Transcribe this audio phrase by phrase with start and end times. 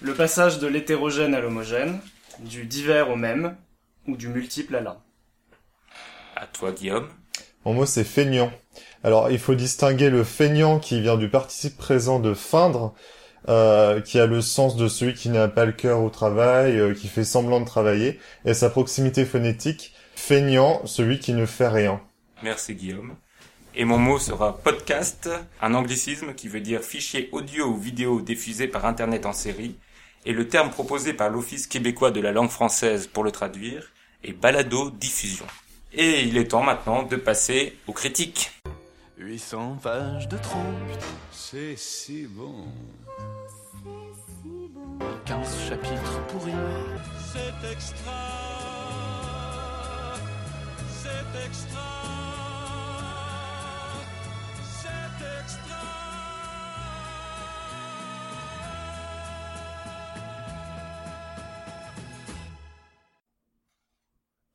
[0.00, 2.00] Le passage de l'hétérogène à l'homogène,
[2.40, 3.56] du divers au même,
[4.06, 4.98] ou du multiple à l'un.
[6.36, 7.08] À toi, Guillaume.
[7.64, 8.52] Mon mot, c'est feignant.
[9.04, 12.94] Alors, il faut distinguer le feignant qui vient du participe présent de feindre,
[13.48, 16.94] euh, qui a le sens de celui qui n'a pas le cœur au travail, euh,
[16.94, 22.00] qui fait semblant de travailler, et sa proximité phonétique, feignant, celui qui ne fait rien.
[22.44, 23.16] Merci Guillaume.
[23.74, 25.28] Et mon mot sera podcast,
[25.60, 29.74] un anglicisme qui veut dire fichier audio ou vidéo diffusé par Internet en série,
[30.24, 33.90] et le terme proposé par l'Office québécois de la langue française pour le traduire
[34.22, 35.46] est balado-diffusion.
[35.94, 38.52] Et il est temps maintenant de passer aux critiques.
[39.22, 40.64] 800 pages de trompe,
[41.30, 42.64] c'est si bon.
[45.24, 46.50] 15 chapitres pourris.
[47.32, 48.12] C'est extra,
[50.90, 52.31] c'est extra,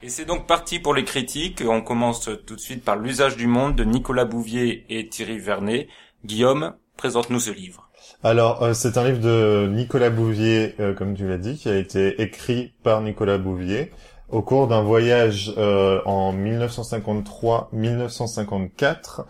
[0.07, 1.61] Et c'est donc parti pour les critiques.
[1.67, 5.89] On commence tout de suite par L'usage du monde de Nicolas Bouvier et Thierry Vernet.
[6.23, 7.89] Guillaume, présente-nous ce livre.
[8.23, 11.75] Alors, euh, c'est un livre de Nicolas Bouvier, euh, comme tu l'as dit, qui a
[11.75, 13.91] été écrit par Nicolas Bouvier
[14.29, 19.25] au cours d'un voyage euh, en 1953-1954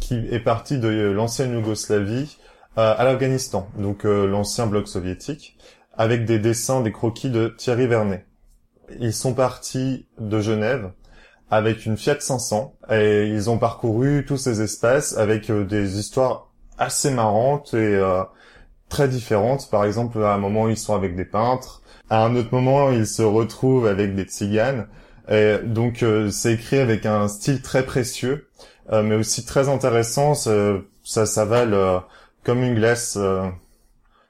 [0.00, 2.36] qui est parti de l'ancienne Yougoslavie
[2.74, 5.56] à l'Afghanistan, donc l'ancien bloc soviétique,
[5.96, 8.26] avec des dessins, des croquis de Thierry Vernet.
[9.00, 10.90] Ils sont partis de Genève
[11.50, 16.50] avec une Fiat 500 et ils ont parcouru tous ces espaces avec euh, des histoires
[16.78, 18.22] assez marrantes et euh,
[18.88, 19.70] très différentes.
[19.70, 21.82] Par exemple, à un moment, ils sont avec des peintres.
[22.10, 24.88] À un autre moment, ils se retrouvent avec des tziganes.
[25.28, 28.48] Et donc, euh, c'est écrit avec un style très précieux,
[28.92, 30.34] mais aussi très intéressant.
[30.34, 32.02] Ça, s'avale
[32.44, 33.18] comme une glace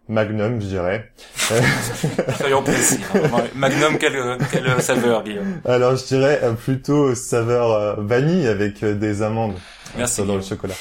[0.08, 1.10] Magnum, je dirais.
[2.38, 3.00] Soyons précis.
[3.12, 3.44] Hein.
[3.56, 5.60] Magnum, quelle, quelle saveur, Guillaume?
[5.64, 9.54] Alors, je dirais euh, plutôt saveur euh, vanille avec euh, des amandes.
[9.96, 10.24] Merci.
[10.24, 10.74] Dans le chocolat.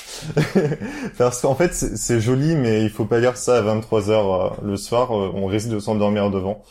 [1.18, 4.78] Parce qu'en fait, c'est joli, mais il faut pas lire ça à 23 heures le
[4.78, 5.12] soir.
[5.12, 6.62] on risque de s'endormir devant.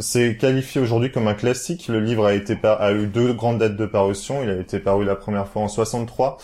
[0.00, 1.88] c'est qualifié aujourd'hui comme un classique.
[1.88, 4.42] Le livre a été a eu deux grandes dates de parution.
[4.42, 6.38] Il a été paru la première fois en 63.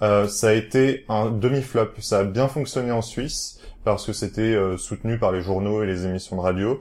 [0.00, 1.90] ça a été un demi-flop.
[2.00, 5.86] Ça a bien fonctionné en Suisse parce que c'était euh, soutenu par les journaux et
[5.86, 6.78] les émissions de radio.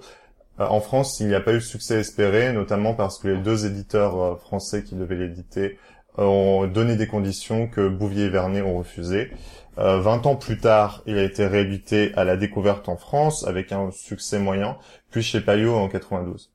[0.59, 3.37] Euh, en France, il n'y a pas eu le succès espéré, notamment parce que les
[3.37, 5.77] deux éditeurs euh, français qui devaient l'éditer
[6.17, 9.31] ont donné des conditions que Bouvier et Vernet ont refusées.
[9.77, 13.71] Euh, 20 ans plus tard, il a été réédité à la découverte en France avec
[13.71, 14.77] un succès moyen,
[15.09, 16.51] puis chez Payot en 92.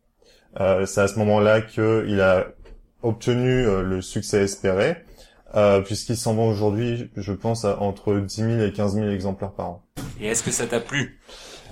[0.61, 2.47] Euh, c'est à ce moment-là qu'il a
[3.03, 4.97] obtenu le succès espéré,
[5.55, 9.53] euh, puisqu'il s'en vend aujourd'hui, je pense, à entre 10 000 et 15 000 exemplaires
[9.53, 9.83] par an.
[10.21, 11.19] Et est-ce que ça t'a plu?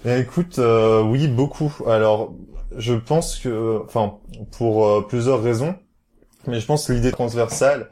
[0.04, 1.72] Eh, Écoute, euh, oui, beaucoup.
[1.86, 2.34] Alors,
[2.76, 4.18] je pense que, enfin,
[4.52, 5.74] pour euh, plusieurs raisons,
[6.46, 7.90] mais je pense que l'idée transversale,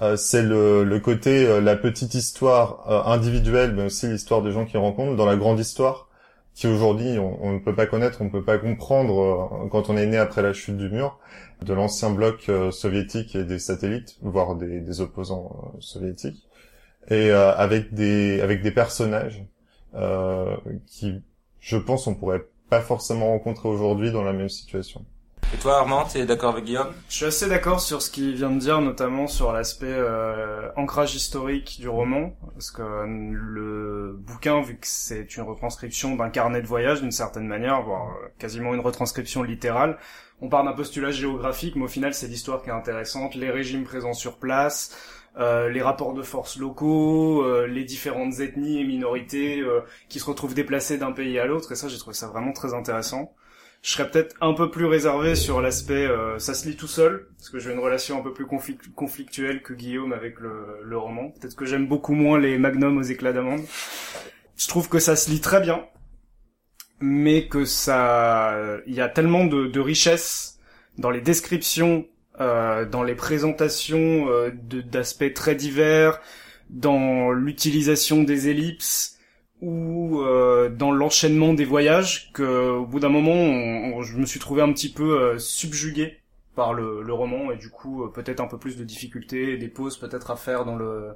[0.00, 4.52] Euh, c'est le, le côté euh, la petite histoire euh, individuelle, mais aussi l'histoire des
[4.52, 6.08] gens qu'ils rencontrent dans la grande histoire
[6.54, 9.20] qui aujourd'hui on, on ne peut pas connaître, on ne peut pas comprendre
[9.64, 11.18] euh, quand on est né après la chute du mur
[11.62, 16.48] de l'ancien bloc euh, soviétique et des satellites, voire des, opposants euh, soviétiques,
[17.08, 19.44] et euh, avec des avec des personnages
[20.86, 21.22] qui,
[21.60, 25.04] je pense, on pourrait pas forcément rencontrer aujourd'hui dans la même situation.
[25.54, 26.92] Et toi Armand, t'es d'accord avec Guillaume?
[27.08, 31.14] Je suis assez d'accord sur ce qu'il vient de dire, notamment sur l'aspect euh, ancrage
[31.14, 36.60] historique du roman, parce que euh, le bouquin, vu que c'est une retranscription d'un carnet
[36.60, 39.96] de voyage d'une certaine manière, voire euh, quasiment une retranscription littérale,
[40.42, 43.84] on part d'un postulat géographique, mais au final c'est l'histoire qui est intéressante, les régimes
[43.84, 44.94] présents sur place,
[45.38, 50.26] euh, les rapports de force locaux, euh, les différentes ethnies et minorités euh, qui se
[50.26, 53.32] retrouvent déplacées d'un pays à l'autre, et ça j'ai trouvé ça vraiment très intéressant.
[53.80, 57.28] Je serais peut-être un peu plus réservé sur l'aspect euh, ça se lit tout seul,
[57.36, 60.98] parce que j'ai une relation un peu plus conflic- conflictuelle que Guillaume avec le, le
[60.98, 61.30] roman.
[61.30, 63.62] Peut-être que j'aime beaucoup moins les magnums aux éclats d'amande.
[64.56, 65.86] Je trouve que ça se lit très bien,
[67.00, 70.58] mais que ça, il y a tellement de, de richesse
[70.98, 72.06] dans les descriptions,
[72.40, 76.20] euh, dans les présentations euh, d'aspects très divers,
[76.68, 79.17] dans l'utilisation des ellipses
[79.60, 84.62] ou euh, dans l'enchaînement des voyages que au bout d'un moment je me suis trouvé
[84.62, 86.18] un petit peu euh, subjugué
[86.54, 89.68] par le, le roman et du coup euh, peut-être un peu plus de difficultés des
[89.68, 91.12] pauses peut-être à faire dans le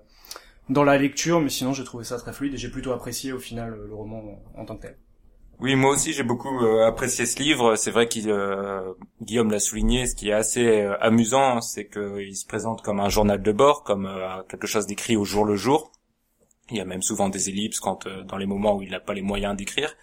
[0.70, 3.38] dans la lecture mais sinon j'ai trouvé ça très fluide et j'ai plutôt apprécié au
[3.40, 4.98] final le roman en tant que tel
[5.60, 7.76] Oui, moi aussi j'ai beaucoup euh, apprécié ce livre.
[7.76, 8.92] C'est vrai qu'il euh,
[9.22, 10.06] Guillaume l'a souligné.
[10.06, 13.84] Ce qui est assez euh, amusant, c'est qu'il se présente comme un journal de bord,
[13.84, 15.92] comme euh, quelque chose d'écrit au jour le jour.
[16.72, 19.00] Il y a même souvent des ellipses quand euh, dans les moments où il n'a
[19.00, 19.94] pas les moyens d'écrire.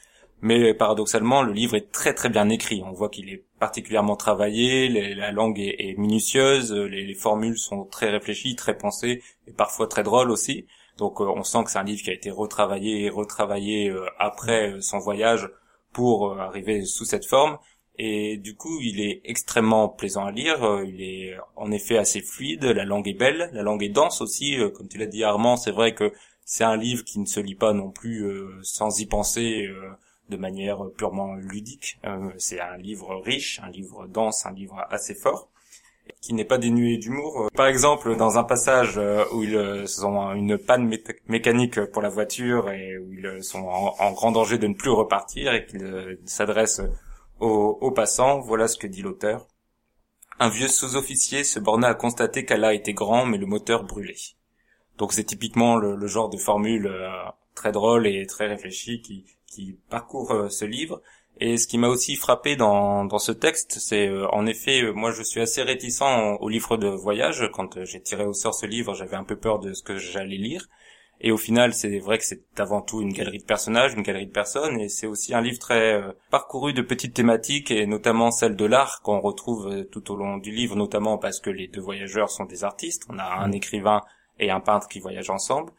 [0.42, 2.82] Mais paradoxalement, le livre est très très bien écrit.
[2.86, 7.86] On voit qu'il est particulièrement travaillé, la langue est, minutieuse, euh, les, les formules sont
[7.86, 10.66] très réfléchies, très pensées et parfois très drôles aussi.
[10.98, 14.76] Donc euh, on sent que c'est un livre qui a été retravaillé et retravaillé après
[14.80, 15.50] son voyage
[15.92, 17.58] pour arriver sous cette forme.
[18.02, 20.60] Et du coup, il est extrêmement plaisant à lire.
[20.86, 22.64] Il est en effet assez fluide.
[22.64, 24.58] La langue est belle, la langue est dense aussi.
[24.74, 26.14] Comme tu l'as dit, Armand, c'est vrai que
[26.52, 29.92] c'est un livre qui ne se lit pas non plus euh, sans y penser euh,
[30.30, 32.00] de manière purement ludique.
[32.06, 35.52] Euh, c'est un livre riche, un livre dense, un livre assez fort
[36.22, 37.44] qui n'est pas dénué d'humour.
[37.44, 41.80] Euh, Par exemple, dans un passage euh, où ils euh, ont une panne mé- mécanique
[41.92, 45.54] pour la voiture et où ils euh, sont en, grand danger de ne plus repartir
[45.54, 46.82] et qu'ils euh, s'adressent
[47.40, 49.48] aux, aux passants, voilà ce que dit l'auteur.
[50.40, 54.16] Un vieux sous-officier se borna à constater qu'Allah était grand, mais le moteur brûlait.
[55.00, 57.10] Donc c'est typiquement le, le genre de formule euh,
[57.56, 61.02] très drôle et très réfléchie qui, qui parcourt euh, ce livre.
[61.42, 64.92] Et ce qui m'a aussi frappé dans, dans ce texte, c'est euh, en effet, euh,
[64.92, 67.50] moi je suis assez réticent au, au livre de voyage.
[67.54, 69.98] Quand euh, j'ai tiré au sort ce livre, j'avais un peu peur de ce que
[69.98, 70.68] j'allais lire.
[71.22, 74.28] Et au final, c'est vrai que c'est avant tout une galerie de personnages, une galerie
[74.28, 78.56] de personnes, et c'est aussi un livre très parcouru de petites thématiques, et notamment celle
[78.56, 82.30] de l'art qu'on retrouve tout au long du livre, notamment parce que les deux voyageurs
[82.30, 83.04] sont des artistes.
[83.10, 84.02] On a un écrivain
[84.40, 85.72] et un peintre qui voyagent ensemble.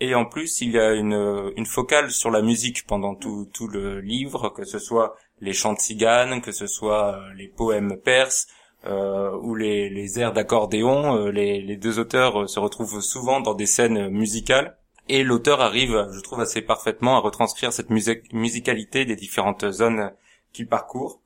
[0.00, 3.68] Et en plus, il y a une, une focale sur la musique pendant tout, tout
[3.68, 7.96] le livre, que ce soit les chants de ciganes, que ce soit euh, les poèmes
[8.02, 8.46] perses,
[8.86, 11.16] euh, ou les, les airs d'accordéon.
[11.16, 14.76] Euh, les, les deux auteurs euh, se retrouvent souvent dans des scènes musicales.
[15.08, 20.12] Et l'auteur arrive, je trouve, assez parfaitement à retranscrire cette musicalité des différentes zones
[20.52, 21.20] qu'il parcourt.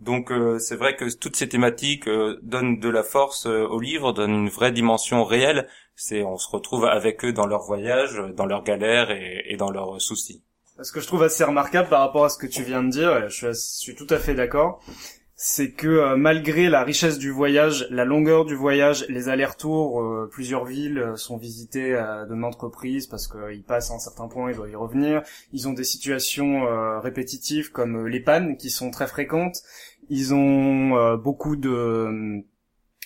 [0.00, 3.80] Donc euh, c'est vrai que toutes ces thématiques euh, donnent de la force euh, au
[3.80, 5.68] livre, donnent une vraie dimension réelle.
[5.94, 10.00] C'est on se retrouve avec eux dans leur voyage, dans leurs galères et, dans leurs
[10.00, 10.42] soucis.
[10.82, 13.28] Ce que je trouve assez remarquable par rapport à ce que tu viens de dire,
[13.28, 14.80] je suis, je suis tout à fait d'accord,
[15.36, 20.28] c'est que euh, malgré la richesse du voyage, la longueur du voyage, les allers-retours, euh,
[20.30, 24.50] plusieurs villes euh, sont visitées de maintes reprises parce qu'ils passent à un certain point,
[24.50, 25.22] ils doivent y revenir.
[25.52, 26.64] Ils ont des situations
[27.00, 29.62] répétitives comme les pannes qui sont très fréquentes.
[30.08, 32.42] Ils ont beaucoup de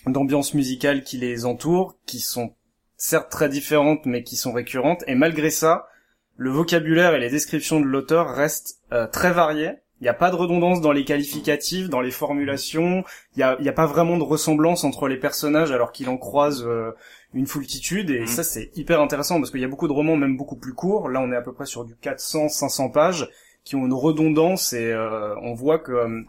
[0.05, 2.55] d'ambiances musicales qui les entourent, qui sont
[2.95, 5.03] certes très différentes mais qui sont récurrentes.
[5.07, 5.87] Et malgré ça,
[6.35, 8.81] le vocabulaire et les descriptions de l'auteur restent
[9.11, 9.73] très variés.
[10.01, 13.03] Il n'y a pas de redondance dans les qualificatifs, dans les formulations.
[13.35, 16.07] Il n'y a, il y a pas vraiment de ressemblance entre les personnages alors qu'il
[16.09, 16.91] en croise euh,
[17.33, 18.09] une foultitude.
[18.09, 18.27] Et Mhm.
[18.27, 21.09] ça, c'est hyper intéressant parce qu'il y a beaucoup de romans, même beaucoup plus courts.
[21.09, 23.29] Là, on est à peu près sur du 400-500 pages
[23.65, 26.21] qui ont une redondance et euh, on voit que euh,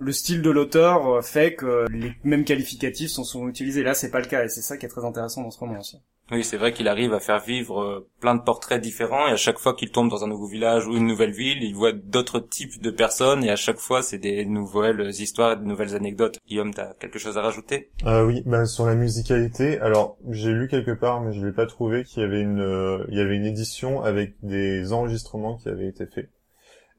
[0.00, 3.82] le style de l'auteur fait que les mêmes qualificatifs sont souvent utilisés.
[3.82, 5.78] Là, c'est pas le cas et c'est ça qui est très intéressant dans ce roman
[5.78, 5.98] aussi.
[6.32, 9.36] Oui, c'est vrai qu'il arrive à faire vivre euh, plein de portraits différents et à
[9.36, 12.40] chaque fois qu'il tombe dans un nouveau village ou une nouvelle ville, il voit d'autres
[12.40, 16.38] types de personnes et à chaque fois c'est des nouvelles histoires et de nouvelles anecdotes.
[16.48, 17.90] Guillaume, t'as quelque chose à rajouter?
[18.06, 21.66] Euh, oui, bah, sur la musicalité, alors j'ai lu quelque part, mais je l'ai pas
[21.66, 25.68] trouvé, qu'il y avait une, euh, il y avait une édition avec des enregistrements qui
[25.68, 26.28] avaient été faits.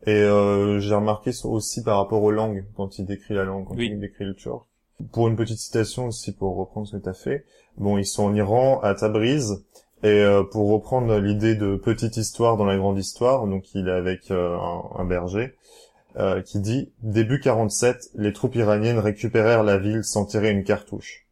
[0.06, 3.76] Et euh, j'ai remarqué aussi par rapport aux langues, quand il décrit la langue, quand
[3.76, 3.90] Oui.
[3.92, 4.67] il décrit le turc.
[5.12, 7.46] Pour une petite citation aussi, pour reprendre ce que tu fait,
[7.78, 9.64] bon, ils sont en Iran, à Tabriz,
[10.04, 13.92] et euh, pour reprendre l'idée de petite histoire dans la grande histoire, donc il est
[13.92, 14.58] avec euh,
[14.98, 15.56] un, berger,
[16.18, 21.28] euh, qui dit «Début 47, les troupes iraniennes récupérèrent la ville sans tirer une cartouche.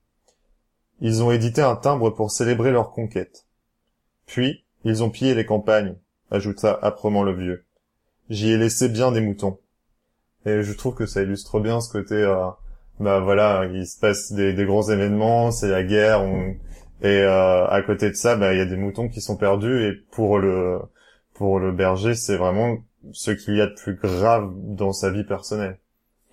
[1.01, 3.45] Ils ont édité un timbre pour célébrer leur conquête.
[4.27, 5.95] Puis, ils ont pillé les campagnes,
[6.29, 7.65] ajouta âprement le vieux.
[8.29, 9.57] J'y ai laissé bien des moutons.
[10.45, 12.23] Et je trouve que ça illustre bien ce côté,
[12.99, 16.55] bah voilà, il se passe des, des gros événements, c'est la guerre, on-
[17.01, 19.83] et euh, à côté de ça, bah il y a des moutons qui sont perdus,
[19.87, 20.79] et pour le
[21.33, 22.77] pour le berger, c'est vraiment
[23.11, 25.79] ce qu'il y a de plus grave dans sa vie personnelle.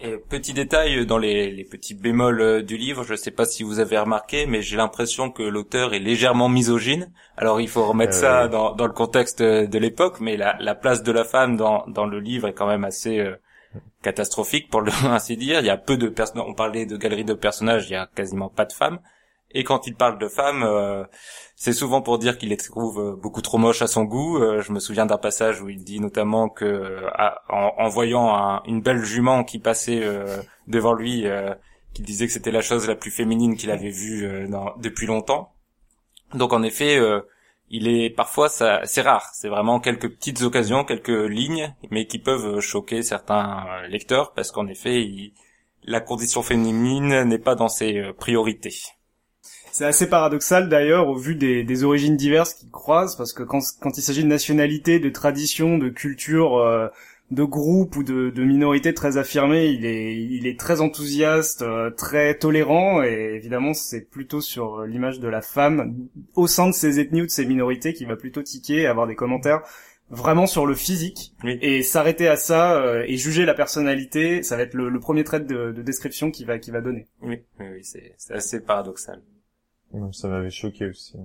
[0.01, 3.63] Et petit détail dans les, les petits bémols euh, du livre, je sais pas si
[3.63, 7.13] vous avez remarqué, mais j'ai l'impression que l'auteur est légèrement misogyne.
[7.37, 10.75] Alors il faut remettre Euh, ça dans, dans le contexte de l'époque, mais la, la
[10.75, 13.37] place de la femme dans, dans le livre est quand même assez euh,
[14.03, 15.61] catastrophique pour le ainsi dire.
[15.61, 16.41] Il y a peu de personnes.
[16.47, 19.01] On parlait de galerie de personnages, il y a quasiment pas de femmes.
[19.55, 21.05] Et quand il parle de femmes, euh,
[21.57, 24.39] c'est souvent pour dire qu'il les trouve euh, beaucoup trop moches à son goût.
[24.39, 27.11] Euh, je me souviens d'un passage où il dit notamment que euh,
[27.51, 30.03] en, voyant un- une belle jument qui passait
[30.69, 31.27] devant lui,
[31.93, 34.27] qu'il disait que c'était la chose la plus féminine qu'il avait vue
[34.79, 35.53] depuis longtemps.
[36.35, 37.21] Donc en effet, euh,
[37.73, 39.27] il est parfois ça, c'est rare.
[39.33, 44.53] C'est vraiment quelques petites occasions, quelques lignes, mais qui peuvent choquer certains euh, lecteurs parce
[44.53, 45.33] qu'en effet,
[45.83, 48.75] la condition féminine n'est pas dans ses euh, priorités.
[49.73, 53.63] C'est assez paradoxal d'ailleurs au vu des, origines diverses qui croisent, parce que quand,
[53.97, 56.89] il s'agit de nationalité, de tradition, de culture, euh,
[57.33, 61.91] de groupe ou de, de minorité très affirmée, il est, il est très enthousiaste, euh,
[61.91, 66.73] très tolérant, et évidemment c'est plutôt sur euh, l'image de la femme au sein de
[66.73, 69.63] ces ethnies ou de ces minorités qui va plutôt tiquer et avoir des commentaires
[70.11, 71.59] vraiment sur le physique Oui.
[71.63, 75.25] et s'arrêter à ça euh, et juger la personnalité, ça va être le, le premier
[75.25, 77.09] trait de, de description qu'il va, qu'il va donner.
[77.23, 79.23] Oui, oui, oui, c'est c'est assez paradoxal.
[80.13, 81.17] Ça m'avait choqué aussi.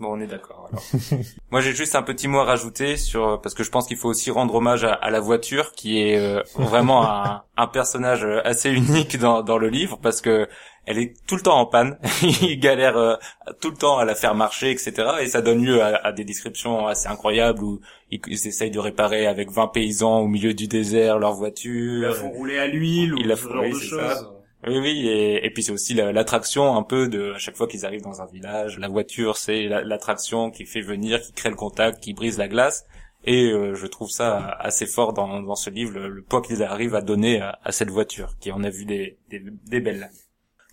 [0.00, 0.68] Bon, on est d'accord.
[0.70, 0.82] Alors,
[1.52, 4.08] moi j'ai juste un petit mot à rajouter sur parce que je pense qu'il faut
[4.08, 8.40] aussi rendre hommage à, à la voiture, qui est euh, vraiment un, un personnage euh,
[8.44, 10.48] assez unique dans, dans le livre parce que
[10.86, 11.96] elle est tout le temps en panne.
[12.22, 13.14] il galère euh,
[13.60, 14.92] tout le temps à la faire marcher, etc.
[15.20, 18.80] Et ça donne lieu à, à des descriptions assez incroyables où ils, ils essayent de
[18.80, 22.08] réparer avec 20 paysans au milieu du désert leur Ils voiture.
[22.08, 24.28] la font rouler à l'huile ou ce genre de choses.
[24.66, 27.84] Oui, oui, et, puis c'est aussi la- l'attraction un peu de à chaque fois qu'ils
[27.84, 31.56] arrivent dans un village, la voiture c'est la- l'attraction qui fait venir, qui crée le
[31.56, 32.84] contact, qui brise la glace.
[33.26, 37.00] Et euh, je trouve ça assez fort dans, ce livre, le, poids qu'ils arrivent à
[37.02, 40.10] donner à, à cette voiture, qui en a vu des, des, des belles.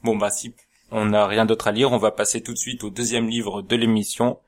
[0.03, 0.53] Bon bah si
[0.91, 3.61] on n'a rien d'autre à lire, on va passer tout de suite au deuxième livre
[3.61, 4.39] de l'émission,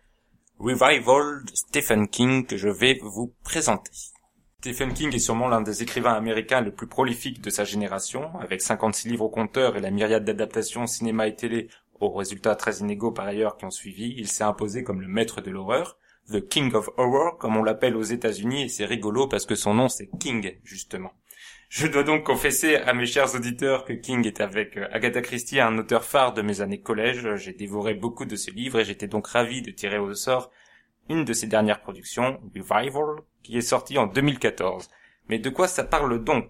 [0.59, 3.91] Revival de Stephen King, que je vais vous présenter.
[4.63, 8.61] Stephen King est sûrement l'un des écrivains américains les plus prolifiques de sa génération, avec
[8.61, 11.67] 56 livres au compteur et la myriade d'adaptations cinéma et télé,
[11.99, 15.41] aux résultats très inégaux par ailleurs qui ont suivi, il s'est imposé comme le maître
[15.41, 15.97] de l'horreur,
[16.31, 19.73] The King of Horror, comme on l'appelle aux États-Unis, et c'est rigolo parce que son
[19.73, 21.11] nom c'est King, justement.
[21.67, 25.59] Je dois donc confesser à mes chers auditeurs que King est avec euh, Agatha Christie
[25.59, 27.35] un auteur phare de mes années collège.
[27.35, 30.51] J'ai dévoré beaucoup de ses livres et j'étais donc ravi de tirer au sort
[31.09, 34.89] une de ses dernières productions, Revival, qui est sortie en 2014.
[35.29, 36.49] Mais de quoi ça parle donc?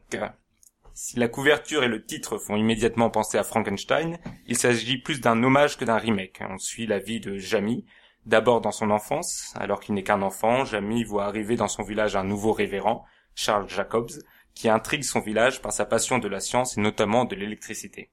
[0.93, 5.41] Si la couverture et le titre font immédiatement penser à Frankenstein, il s'agit plus d'un
[5.43, 6.41] hommage que d'un remake.
[6.47, 7.85] On suit la vie de Jamie,
[8.25, 12.15] d'abord dans son enfance, alors qu'il n'est qu'un enfant, Jamie voit arriver dans son village
[12.15, 14.11] un nouveau révérend, Charles Jacobs,
[14.53, 18.11] qui intrigue son village par sa passion de la science et notamment de l'électricité.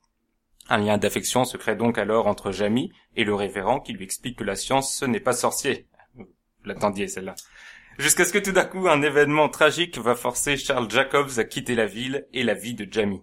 [0.68, 4.38] Un lien d'affection se crée donc alors entre Jamie et le révérend qui lui explique
[4.38, 5.87] que la science ce n'est pas sorcier.
[6.14, 6.26] Vous
[6.64, 7.34] l'attendiez celle-là.
[8.00, 11.75] Jusqu'à ce que tout d'un coup un événement tragique va forcer Charles Jacobs à quitter
[11.75, 13.23] la ville et la vie de Jamie.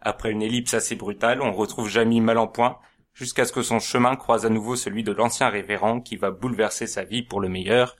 [0.00, 2.78] Après une ellipse assez brutale, on retrouve Jamie mal en point,
[3.14, 6.86] jusqu'à ce que son chemin croise à nouveau celui de l'ancien révérend qui va bouleverser
[6.86, 7.96] sa vie pour le meilleur,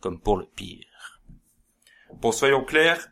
[0.00, 1.20] comme pour le pire.
[2.22, 3.08] Bon, soyons clairs,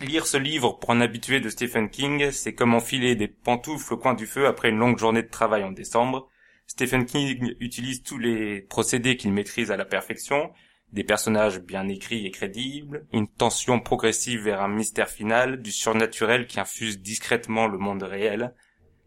[0.00, 3.96] lire ce livre pour un habitué de Stephen King, c'est comme enfiler des pantoufles au
[3.96, 6.28] coin du feu après une longue journée de travail en décembre.
[6.68, 10.52] Stephen King utilise tous les procédés qu'il maîtrise à la perfection,
[10.92, 16.46] des personnages bien écrits et crédibles, une tension progressive vers un mystère final, du surnaturel
[16.46, 18.54] qui infuse discrètement le monde réel,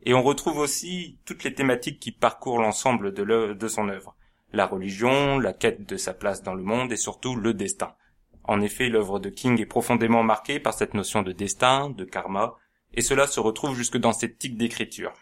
[0.03, 4.15] et on retrouve aussi toutes les thématiques qui parcourent l'ensemble de, son œuvre.
[4.53, 7.95] la religion, la quête de sa place dans le monde et surtout le destin.
[8.43, 12.55] En effet, l'œuvre de King est profondément marquée par cette notion de destin, de karma,
[12.93, 15.13] et cela se retrouve jusque dans ses tics d'écriture.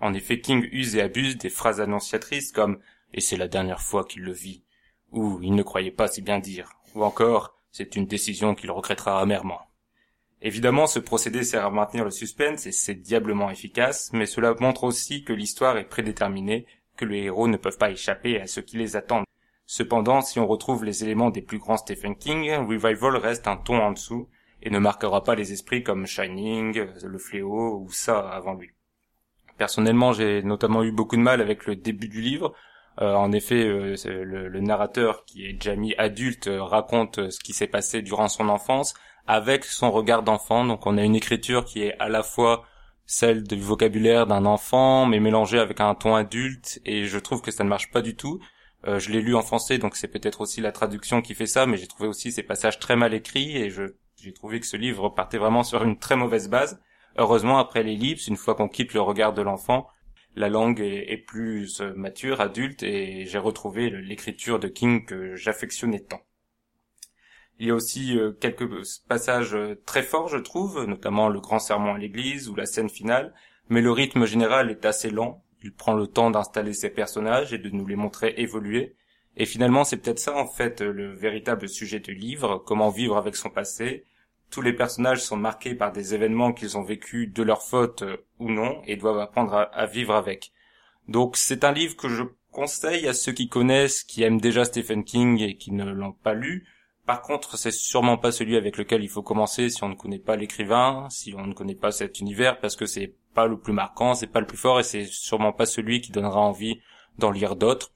[0.00, 2.78] En effet, King use et abuse des phrases annonciatrices comme
[3.12, 4.62] et c'est la dernière fois qu'il le vit,
[5.12, 9.20] ou il ne croyait pas si bien dire, ou encore c'est une décision qu'il regrettera
[9.20, 9.60] amèrement.
[10.40, 14.84] Évidemment, ce procédé sert à maintenir le suspense et c'est diablement efficace, mais cela montre
[14.84, 18.76] aussi que l'histoire est prédéterminée, que les héros ne peuvent pas échapper à ce qui
[18.76, 19.24] les attend.
[19.66, 23.78] Cependant, si on retrouve les éléments des plus grands Stephen King, Revival reste un ton
[23.78, 24.28] en dessous
[24.62, 28.70] et ne marquera pas les esprits comme Shining, Le Fléau ou ça avant lui.
[29.56, 32.54] Personnellement, j'ai notamment eu beaucoup de mal avec le début du livre,
[33.00, 37.68] euh, en effet, euh, le, narrateur, qui est Jamie adulte, euh, raconte ce qui s'est
[37.68, 38.94] passé durant son enfance
[39.28, 40.64] avec son regard d'enfant.
[40.64, 42.64] Donc on a une écriture qui est à la fois
[43.06, 47.50] celle du vocabulaire d'un enfant, mais mélangée avec un ton adulte, et je trouve que
[47.50, 48.40] ça ne marche pas du tout.
[48.86, 51.66] Euh, je l'ai lu en français, donc c'est peut-être aussi la traduction qui fait ça,
[51.66, 55.08] mais j'ai trouvé aussi ces passages très mal écrits, et j'ai trouvé que ce livre
[55.08, 56.80] partait vraiment sur une très mauvaise base.
[57.16, 59.88] Heureusement, après l'ellipse, une fois qu'on quitte le regard de l'enfant,
[60.36, 66.22] la langue est, plus mature, adulte, et j'ai retrouvé l'écriture de King que j'affectionnais tant.
[67.60, 68.68] Il y a aussi euh, quelques
[69.08, 72.88] passages euh, très forts, je trouve, notamment le grand sermon à l'église ou la scène
[72.88, 73.34] finale,
[73.68, 75.44] mais le rythme général est assez lent.
[75.62, 78.94] Il prend le temps d'installer ses personnages et de nous les montrer évoluer.
[79.36, 83.34] Et finalement, c'est peut-être ça, en fait, le véritable sujet du livre, comment vivre avec
[83.34, 84.04] son passé.
[84.50, 88.16] Tous les personnages sont marqués par des événements qu'ils ont vécus de leur faute euh,
[88.38, 90.52] ou non, et doivent apprendre à, vivre avec.
[91.08, 95.04] Donc c'est un livre que je conseille à ceux qui connaissent, qui aiment déjà Stephen
[95.04, 96.66] King et qui ne l'ont pas lu,
[97.08, 100.18] par contre, c'est sûrement pas celui avec lequel il faut commencer si on ne connaît
[100.18, 103.72] pas l'écrivain, si on ne connaît pas cet univers, parce que c'est pas le plus
[103.72, 106.82] marquant, c'est pas le plus fort, et c'est sûrement pas celui qui donnera envie
[107.16, 107.92] d'en lire d'autres.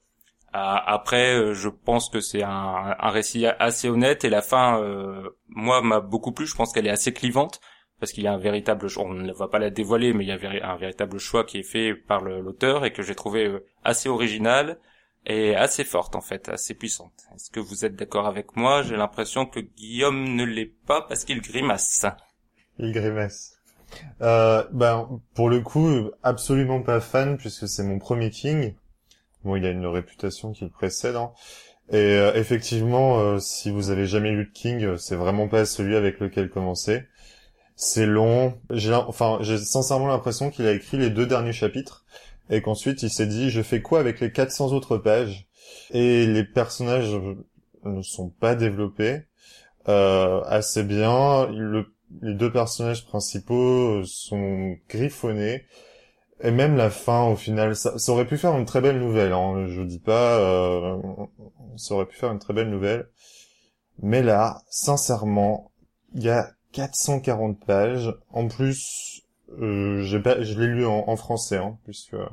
[0.55, 5.29] Euh, après, euh, je pense que c'est un, récit assez honnête, et la fin, euh,
[5.47, 6.47] moi, m'a beaucoup plu.
[6.47, 7.61] Je pense qu'elle est assez clivante,
[8.03, 10.31] parce qu'il y a un véritable, on ne va pas la dévoiler, mais il y
[10.33, 13.49] a un véritable choix qui est fait par l'auteur et que j'ai trouvé
[13.85, 14.77] assez original
[15.25, 17.13] est assez forte en fait, assez puissante.
[17.33, 18.81] Est-ce que vous êtes d'accord avec moi?
[18.83, 22.05] J'ai l'impression que Guillaume ne l'est pas parce qu'il grimace.
[22.77, 23.53] Il grimace.
[24.21, 28.75] Euh, ben pour le coup, absolument pas fan puisque c'est mon premier King.
[29.45, 31.15] Bon, il a une réputation qui le précède.
[31.15, 31.31] Hein.
[31.89, 35.95] Et euh, effectivement, euh, si vous avez jamais lu de King, c'est vraiment pas celui
[35.95, 37.03] avec lequel commencer.
[37.75, 38.57] C'est long.
[38.69, 42.05] J'ai, enfin, j'ai sincèrement l'impression qu'il a écrit les deux derniers chapitres
[42.49, 45.47] et qu'ensuite il s'est dit je fais quoi avec les 400 autres pages?
[45.91, 47.15] Et les personnages
[47.83, 49.23] ne sont pas développés
[49.89, 51.49] euh, assez bien.
[52.21, 55.65] Les deux personnages principaux sont griffonnés.
[56.41, 59.65] Et même la fin au final ça, aurait pu faire une très belle nouvelle hein,
[59.67, 60.97] je dis pas euh,
[61.77, 63.07] ça aurait pu faire une très belle nouvelle.
[64.01, 65.71] Mais là sincèrement
[66.15, 69.23] il y a 440 pages en plus
[69.61, 72.27] euh, je l'ai lu en, français, hein, puisque euh,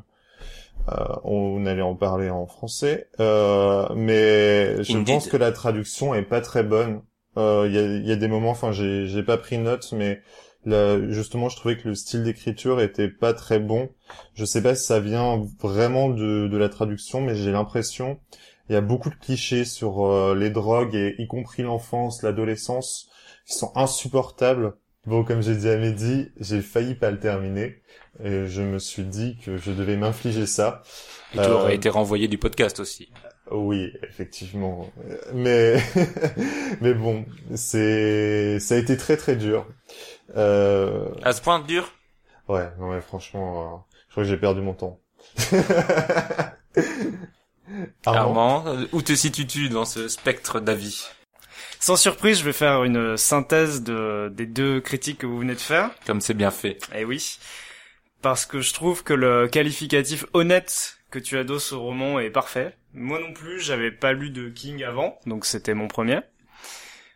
[1.25, 3.09] on allait en parler en français.
[3.21, 7.03] Euh, mais je pense que la traduction est pas très bonne.
[7.37, 10.21] Euh, il y, a, y, a, des moments, enfin, j'ai pas pris note, mais
[10.65, 13.91] là, justement, je trouvais que le style d'écriture était pas très bon.
[14.35, 18.19] Je sais pas si ça vient vraiment de, de la traduction, mais j'ai l'impression
[18.71, 23.10] il y a beaucoup de clichés sur euh, les drogues et y compris l'enfance, l'adolescence,
[23.51, 24.75] qui sont insupportables.
[25.07, 27.83] Bon, comme j'ai dit à Mehdi, j'ai failli pas le terminer.
[28.23, 30.83] Et je me suis dit que je devais m'infliger ça.
[31.35, 33.11] Et tu aurais euh, été renvoyé du podcast aussi.
[33.51, 34.89] Oui, effectivement.
[35.35, 35.83] Mais,
[36.81, 39.67] mais bon, c'est, ça a été très très dur.
[40.37, 41.09] Euh...
[41.23, 41.93] À ce point dur?
[42.49, 43.77] Ouais, non mais franchement, euh,
[44.09, 45.01] je crois que j'ai perdu mon temps.
[48.07, 51.09] Armand, euh, où te situes-tu dans ce spectre d'avis?
[51.81, 55.61] Sans surprise, je vais faire une synthèse de, des deux critiques que vous venez de
[55.61, 55.91] faire.
[56.07, 56.79] Comme c'est bien fait.
[56.95, 57.39] Eh oui.
[58.23, 62.77] Parce que je trouve que le qualificatif honnête que tu adosses au roman est parfait.
[62.93, 66.21] Moi non plus, j'avais pas lu de King avant, donc c'était mon premier.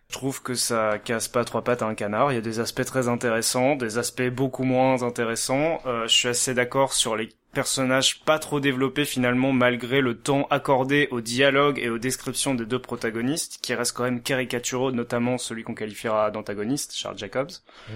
[0.09, 2.33] Je trouve que ça casse pas trois pattes à un canard.
[2.33, 5.81] Il y a des aspects très intéressants, des aspects beaucoup moins intéressants.
[5.87, 10.47] Euh, je suis assez d'accord sur les personnage pas trop développé finalement malgré le temps
[10.51, 15.39] accordé au dialogue et aux descriptions des deux protagonistes qui restent quand même caricaturaux notamment
[15.39, 17.53] celui qu'on qualifiera d'antagoniste Charles Jacobs
[17.89, 17.93] mm.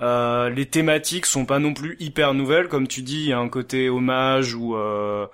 [0.00, 3.38] euh, les thématiques sont pas non plus hyper nouvelles comme tu dis il y a
[3.38, 5.26] un côté hommage ou euh,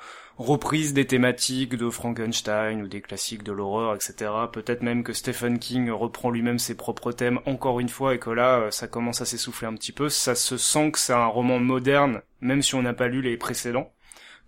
[0.43, 4.31] reprise des thématiques de Frankenstein ou des classiques de l'horreur, etc.
[4.53, 8.31] Peut-être même que Stephen King reprend lui-même ses propres thèmes encore une fois et que
[8.31, 10.09] là, euh, ça commence à s'essouffler un petit peu.
[10.09, 13.37] Ça se sent que c'est un roman moderne, même si on n'a pas lu les
[13.37, 13.93] précédents.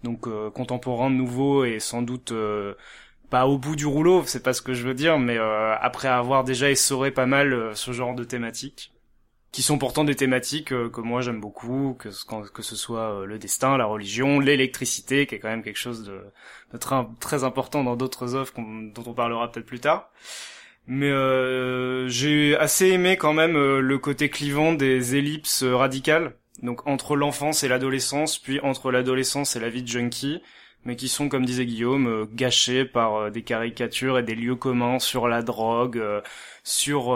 [0.03, 2.75] donc euh, contemporain, nouveau et sans doute euh,
[3.31, 6.45] pas au bout du rouleau, c'est pas ce que je veux dire, mais après avoir
[6.45, 8.93] déjà essoré pas mal ce genre de thématiques,
[9.55, 13.39] qui sont pourtant des thématiques euh, que moi j'aime beaucoup, que, ce- soit euh, le
[13.39, 17.95] destin, la religion, l'électricité, qui est quand même quelque chose de, très, très important dans
[17.95, 20.11] d'autres œuvres dont on parlera peut-être plus tard.
[20.89, 27.15] Mais euh, j'ai assez aimé quand même le côté clivant des ellipses radicales, donc entre
[27.15, 30.43] l'enfance et l'adolescence, puis entre l'adolescence et la vie de junkie,
[30.85, 34.57] mais qui sont, comme disait Guillaume, euh, gâchés par euh, des caricatures et des lieux
[34.57, 36.21] communs sur la drogue, euh,
[36.63, 37.15] sur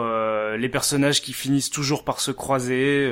[0.58, 3.10] les personnages qui finissent toujours par se croiser.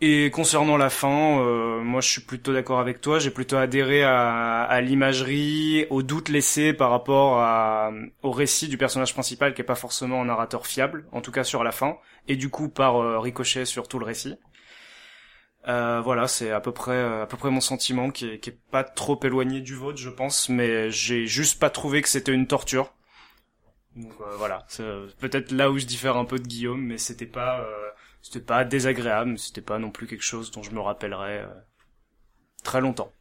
[0.00, 1.42] Et concernant la fin,
[1.82, 6.72] moi je suis plutôt d'accord avec toi, j'ai plutôt adhéré à, l'imagerie, aux doutes laissés
[6.72, 7.90] par rapport à,
[8.22, 11.44] au récit du personnage principal qui est pas forcément un narrateur fiable, en tout cas
[11.44, 14.36] sur la fin, et du coup par ricochet sur tout le récit.
[15.66, 18.58] Euh, voilà, c'est à peu près à peu près mon sentiment qui est, qui est
[18.70, 22.46] pas trop éloigné du vôtre, je pense, mais j'ai juste pas trouvé que c'était une
[22.46, 22.94] torture.
[23.96, 26.98] Donc euh, voilà, c'est euh, peut-être là où je diffère un peu de Guillaume, mais
[26.98, 27.90] c'était pas euh,
[28.22, 31.46] c'était pas désagréable, c'était pas non plus quelque chose dont je me rappellerai euh,
[32.62, 33.12] très longtemps.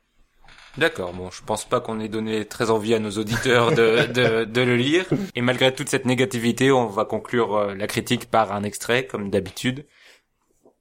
[0.78, 4.44] D'accord, bon, je pense pas qu'on ait donné très envie à nos auditeurs de, de,
[4.46, 5.06] de le lire.
[5.36, 9.30] Et malgré toute cette négativité, on va conclure euh, la critique par un extrait, comme
[9.32, 9.88] d'habitude.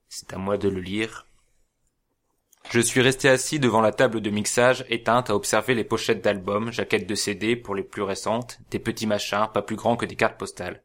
[0.08, 1.25] C'est à moi de le lire.
[2.70, 6.72] Je suis resté assis devant la table de mixage, éteinte à observer les pochettes d'albums,
[6.72, 10.16] jaquettes de CD pour les plus récentes, des petits machins pas plus grands que des
[10.16, 10.82] cartes postales.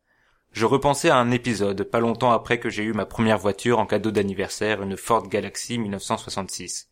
[0.51, 3.85] Je repensais à un épisode, pas longtemps après que j'ai eu ma première voiture en
[3.85, 6.91] cadeau d'anniversaire, une Ford Galaxy 1966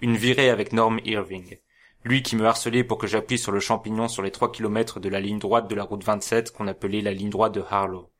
[0.00, 1.58] une virée avec Norm Irving.
[2.04, 5.08] Lui qui me harcelait pour que j'appuie sur le champignon sur les trois kilomètres de
[5.08, 8.10] la ligne droite de la route 27 qu'on appelait la ligne droite de Harlow.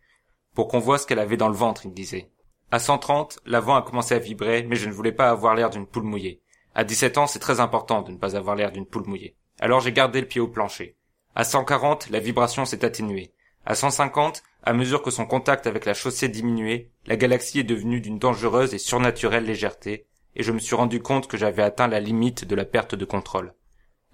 [0.54, 2.30] Pour qu'on voie ce qu'elle avait dans le ventre, il disait.
[2.70, 5.86] À 130, l'avant a commencé à vibrer, mais je ne voulais pas avoir l'air d'une
[5.86, 6.42] poule mouillée.
[6.74, 9.36] À 17 ans, c'est très important de ne pas avoir l'air d'une poule mouillée.
[9.58, 10.96] Alors j'ai gardé le pied au plancher.
[11.34, 13.32] À 140, la vibration s'est atténuée.
[13.64, 18.00] À 150, à mesure que son contact avec la chaussée diminuait, la galaxie est devenue
[18.00, 22.00] d'une dangereuse et surnaturelle légèreté, et je me suis rendu compte que j'avais atteint la
[22.00, 23.54] limite de la perte de contrôle.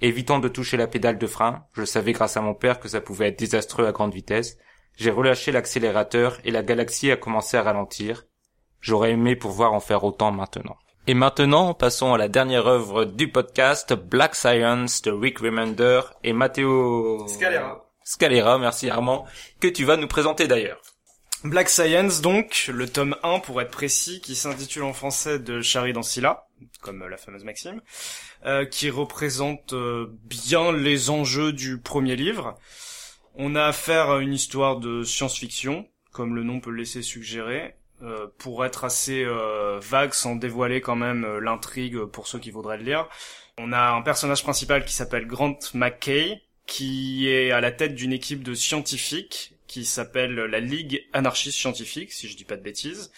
[0.00, 3.00] Évitant de toucher la pédale de frein, je savais grâce à mon père que ça
[3.00, 4.58] pouvait être désastreux à grande vitesse,
[4.96, 8.26] j'ai relâché l'accélérateur et la galaxie a commencé à ralentir.
[8.84, 10.76] J'aurais aimé pouvoir en faire autant maintenant.
[11.06, 16.34] Et maintenant, passons à la dernière œuvre du podcast, Black Science de Rick Remender et
[16.34, 17.90] Matteo Scalera.
[18.04, 19.24] Scalera, merci Armand,
[19.58, 20.82] que tu vas nous présenter d'ailleurs.
[21.44, 25.94] Black Science donc, le tome 1 pour être précis, qui s'intitule en français de Shari
[25.94, 26.46] Dancila,
[26.82, 27.80] comme la fameuse Maxime,
[28.44, 32.58] euh, qui représente euh, bien les enjeux du premier livre.
[33.34, 37.76] On a affaire à une histoire de science-fiction, comme le nom peut le laisser suggérer,
[38.04, 42.50] euh, pour être assez euh, vague sans dévoiler quand même euh, l'intrigue pour ceux qui
[42.50, 43.08] voudraient le lire.
[43.58, 48.12] On a un personnage principal qui s'appelle Grant McKay, qui est à la tête d'une
[48.12, 53.10] équipe de scientifiques qui s'appelle la Ligue anarchiste scientifique, si je dis pas de bêtises,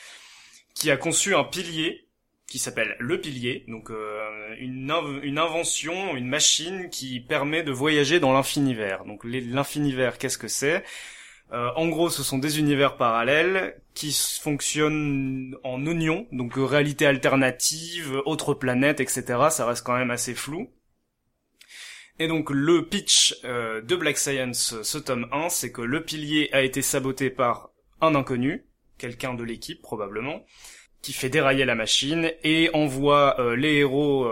[0.74, 2.06] qui a conçu un pilier
[2.46, 8.20] qui s'appelle le pilier, donc euh, une, une invention, une machine qui permet de voyager
[8.20, 9.04] dans l'infinivers.
[9.04, 10.84] Donc l'infinivers, qu'est-ce que c'est?
[11.52, 17.06] Euh, En gros, ce sont des univers parallèles qui fonctionnent en oignon, donc euh, réalité
[17.06, 19.24] alternative, autre planète, etc.
[19.50, 20.70] Ça reste quand même assez flou.
[22.18, 26.48] Et donc le pitch euh, de Black Science, ce tome 1, c'est que le pilier
[26.52, 28.64] a été saboté par un inconnu,
[28.98, 30.44] quelqu'un de l'équipe probablement,
[31.02, 34.28] qui fait dérailler la machine et envoie les héros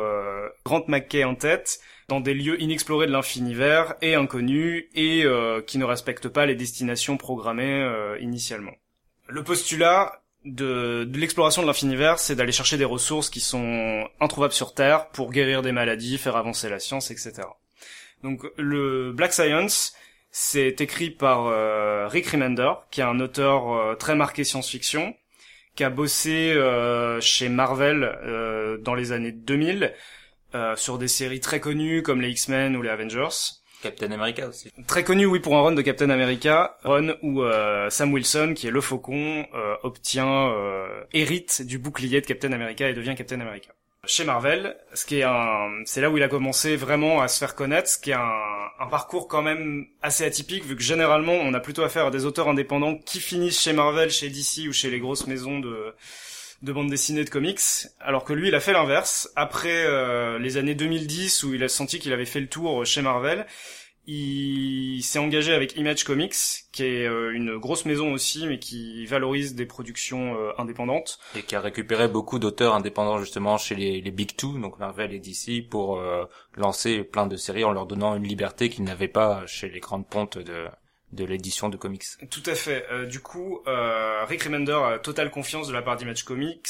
[0.65, 5.79] Grant McKay en tête dans des lieux inexplorés de l'infinivers et inconnus et euh, qui
[5.79, 8.73] ne respectent pas les destinations programmées euh, initialement.
[9.29, 14.75] Le postulat de, l'exploration de l'infinivers, c'est d'aller chercher des ressources qui sont introuvables sur
[14.75, 17.33] Terre pour guérir des maladies, faire avancer la science, etc.
[18.23, 19.95] Donc le Black Science,
[20.31, 25.15] c'est écrit par euh, Rick Remender, qui est un auteur très marqué science-fiction,
[25.75, 26.55] qui a bossé
[27.21, 29.95] chez Marvel dans les années 2000
[30.55, 33.29] euh, sur des séries très connues comme les X-Men ou les Avengers.
[33.85, 34.71] Captain America aussi.
[34.87, 38.67] Très connu, oui, pour un run de Captain America, run où euh, Sam Wilson, qui
[38.67, 43.41] est le Faucon, euh, obtient, euh, hérite du bouclier de Captain America et devient Captain
[43.41, 43.73] America.
[44.07, 47.39] Chez Marvel, ce qui est un, c'est là où il a commencé vraiment à se
[47.39, 48.41] faire connaître, ce qui est un,
[48.81, 52.25] un parcours quand même assez atypique, vu que généralement on a plutôt affaire à des
[52.25, 55.95] auteurs indépendants qui finissent chez Marvel, chez DC ou chez les grosses maisons de
[56.63, 57.61] de bande dessinée de comics,
[58.01, 59.31] alors que lui il a fait l'inverse.
[59.37, 63.03] Après euh, les années 2010 où il a senti qu'il avait fait le tour chez
[63.03, 63.47] Marvel,
[64.07, 66.35] il s'est engagé avec Image Comics,
[66.73, 71.19] qui est euh, une grosse maison aussi, mais qui valorise des productions euh, indépendantes.
[71.35, 75.21] Et qui a récupéré beaucoup d'auteurs indépendants justement chez les, Big Two, donc Marvel et
[75.21, 79.47] DC, pour euh, lancer plein de séries en leur donnant une liberté qu'ils n'avaient pas
[79.47, 80.67] chez les grandes pontes de,
[81.15, 82.05] de l'édition de comics.
[82.31, 82.87] Tout à fait.
[82.91, 86.69] Euh, du coup, euh, Rick Remender a totale confiance de la part d'Image Comics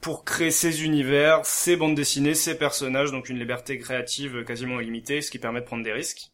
[0.00, 5.22] pour créer ses univers, ses bandes dessinées, ses personnages, donc une liberté créative quasiment illimitée,
[5.22, 6.30] ce qui permet de prendre des risques.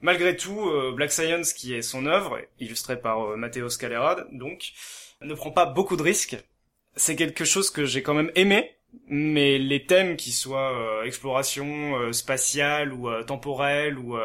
[0.00, 4.72] Malgré tout, euh, Black Science, qui est son œuvre, illustrée par euh, Matteo Scalerad, donc,
[5.22, 6.36] ne prend pas beaucoup de risques.
[6.96, 8.76] C'est quelque chose que j'ai quand même aimé,
[9.08, 14.16] mais les thèmes qui soient exploration euh, spatiale ou euh, temporelle ou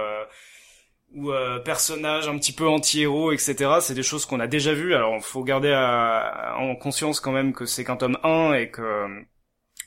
[1.15, 3.82] ou euh, personnages un petit peu anti-héros, etc.
[3.82, 4.95] C'est des choses qu'on a déjà vues.
[4.95, 8.82] Alors, faut garder à- en conscience quand même que c'est qu'un tome 1 et que
[8.82, 9.21] euh,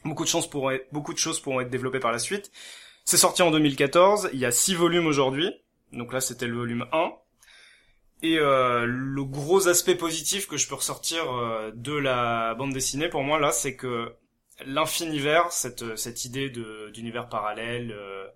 [0.04, 0.28] beaucoup de
[0.72, 2.50] être, beaucoup de choses pourront être développées par la suite.
[3.04, 4.30] C'est sorti en 2014.
[4.32, 5.52] Il y a six volumes aujourd'hui.
[5.92, 7.12] Donc là, c'était le volume 1.
[8.22, 13.08] Et euh, le gros aspect positif que je peux ressortir euh, de la bande dessinée
[13.08, 14.14] pour moi là, c'est que
[14.64, 16.48] l'infinivers, cette cette idée
[16.92, 18.26] d'univers parallèle, euh,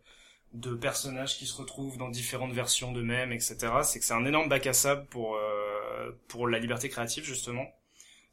[0.54, 3.56] de personnages qui se retrouvent dans différentes versions d'eux-mêmes, etc.
[3.82, 7.66] C'est que c'est un énorme bac à sable pour euh, pour la liberté créative justement,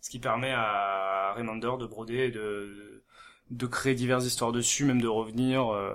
[0.02, 3.04] ce qui permet à Remender de broder et de
[3.52, 5.94] de créer diverses histoires dessus, même de revenir euh,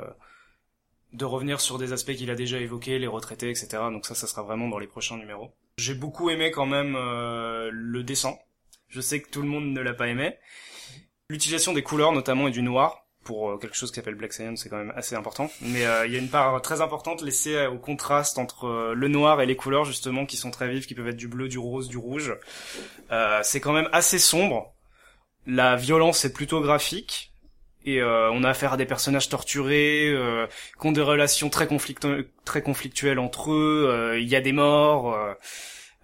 [1.12, 3.68] de revenir sur des aspects qu'il a déjà évoqués, les retraités, etc.
[3.90, 5.50] Donc ça, ça sera vraiment dans les prochains numéros.
[5.78, 8.36] J'ai beaucoup aimé quand même euh, le dessin.
[8.88, 10.36] Je sais que tout le monde ne l'a pas aimé.
[11.28, 14.60] L'utilisation des couleurs notamment et du noir pour euh, quelque chose qui s'appelle Black Science,
[14.60, 15.48] c'est quand même assez important.
[15.60, 19.08] Mais euh, il y a une part très importante laissée euh, au contraste entre le
[19.08, 21.58] noir et les couleurs justement qui sont très vives, qui peuvent être du bleu, du
[21.58, 22.36] rose, du rouge.
[23.42, 24.74] C'est quand même assez sombre.
[25.46, 27.28] La violence est plutôt graphique.
[27.84, 30.46] Et euh, on a affaire à des personnages torturés, euh,
[30.78, 34.16] qui ont des relations très, conflictu- très conflictuelles entre eux.
[34.18, 35.16] Il y a des morts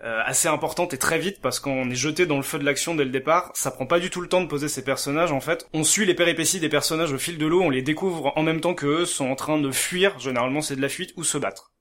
[0.05, 2.95] euh, assez importantes et très vite parce qu'on est jeté dans le feu de l'action
[2.95, 3.51] dès le départ.
[3.55, 5.33] Ça prend pas du tout le temps de poser ces personnages.
[5.33, 7.63] En fait, on suit les péripéties des personnages au fil de l'eau.
[7.63, 10.19] On les découvre en même temps que eux sont en train de fuir.
[10.19, 11.73] Généralement, c'est de la fuite ou se battre.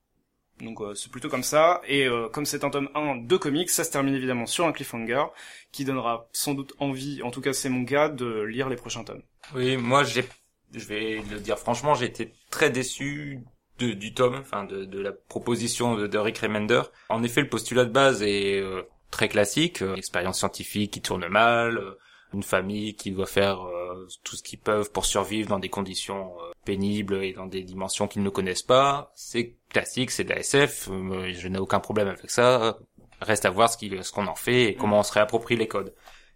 [0.62, 1.82] Donc euh, c'est plutôt comme ça.
[1.88, 4.72] Et euh, comme c'est un tome 1 de comics, ça se termine évidemment sur un
[4.72, 5.26] cliffhanger
[5.72, 9.04] qui donnera sans doute envie, en tout cas c'est mon cas, de lire les prochains
[9.04, 9.22] tomes.
[9.54, 10.26] Oui, moi j'ai,
[10.74, 13.42] je vais le dire franchement, j'ai été très déçu
[13.80, 16.82] de, du tome, enfin de, de la proposition de, de Rick Remender.
[17.10, 21.28] En effet, le postulat de base est euh, très classique, euh, expérience scientifique qui tourne
[21.28, 21.98] mal, euh,
[22.34, 26.34] une famille qui doit faire euh, tout ce qu'ils peuvent pour survivre dans des conditions
[26.42, 29.12] euh, pénibles et dans des dimensions qu'ils ne connaissent pas.
[29.16, 32.78] C'est classique, c'est de la SF, euh, je n'ai aucun problème avec ça.
[33.22, 35.94] Reste à voir ce qu'on en fait et comment on se réapproprie les codes.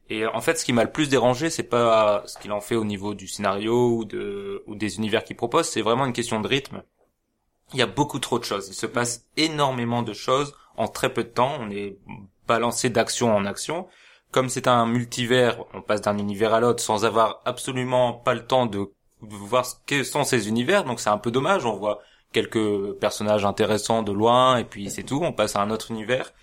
[0.09, 2.75] Et en fait, ce qui m'a le plus dérangé, c'est pas ce qu'il en fait
[2.75, 6.39] au niveau du scénario ou de ou des univers qu'il propose, c'est vraiment une question
[6.39, 6.81] de rythme.
[7.73, 8.67] Il y a beaucoup trop de choses.
[8.69, 11.53] Il se passe énormément de choses en très peu de temps.
[11.59, 11.97] On est
[12.47, 13.87] balancé d'action en action.
[14.31, 18.45] Comme c'est un multivers, on passe d'un univers à l'autre sans avoir absolument pas le
[18.45, 20.83] temps de voir ce que sont ces univers.
[20.83, 21.65] Donc c'est un peu dommage.
[21.65, 21.99] On voit
[22.31, 25.21] quelques personnages intéressants de loin et puis c'est tout.
[25.23, 26.33] On passe à un autre univers.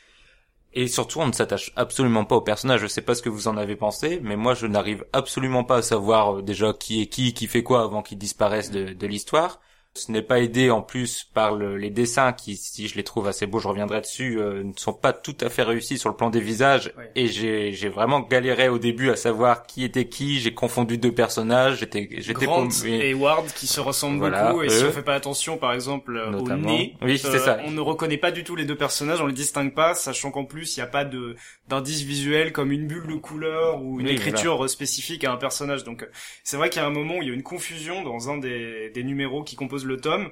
[0.78, 2.82] Et surtout, on ne s'attache absolument pas aux personnages.
[2.82, 5.78] Je sais pas ce que vous en avez pensé, mais moi, je n'arrive absolument pas
[5.78, 9.06] à savoir euh, déjà qui est qui, qui fait quoi avant qu'ils disparaissent de, de
[9.06, 9.58] l'histoire.
[9.96, 13.26] Ce n'est pas aidé en plus par le- les dessins qui, si je les trouve
[13.26, 16.16] assez beaux, je reviendrai dessus, euh, ne sont pas tout à fait réussis sur le
[16.16, 16.92] plan des visages.
[16.96, 17.10] Ouais.
[17.14, 20.38] Et j'ai j'ai vraiment galéré au début à savoir qui était qui.
[20.40, 21.78] J'ai confondu deux personnages.
[21.80, 22.46] J'étais j'étais
[22.84, 24.88] et Ward qui se ressemblent Voilà, beaucoup et si eux.
[24.88, 26.68] on fait pas attention par exemple euh, au Notamment.
[26.70, 27.58] nez, Oui, c'est ça.
[27.64, 30.44] on ne reconnaît pas du tout les deux personnages, on les distingue pas, sachant qu'en
[30.44, 31.36] plus il n'y a pas de
[31.68, 35.84] d'indice visuel comme une bulle de couleur ou une Oui, écriture spécifique à un personnage.
[35.84, 36.06] Donc euh,
[36.44, 38.38] c'est vrai qu'il y a un moment où il y a une confusion dans un
[38.38, 40.28] des, des numéros qui composent le tome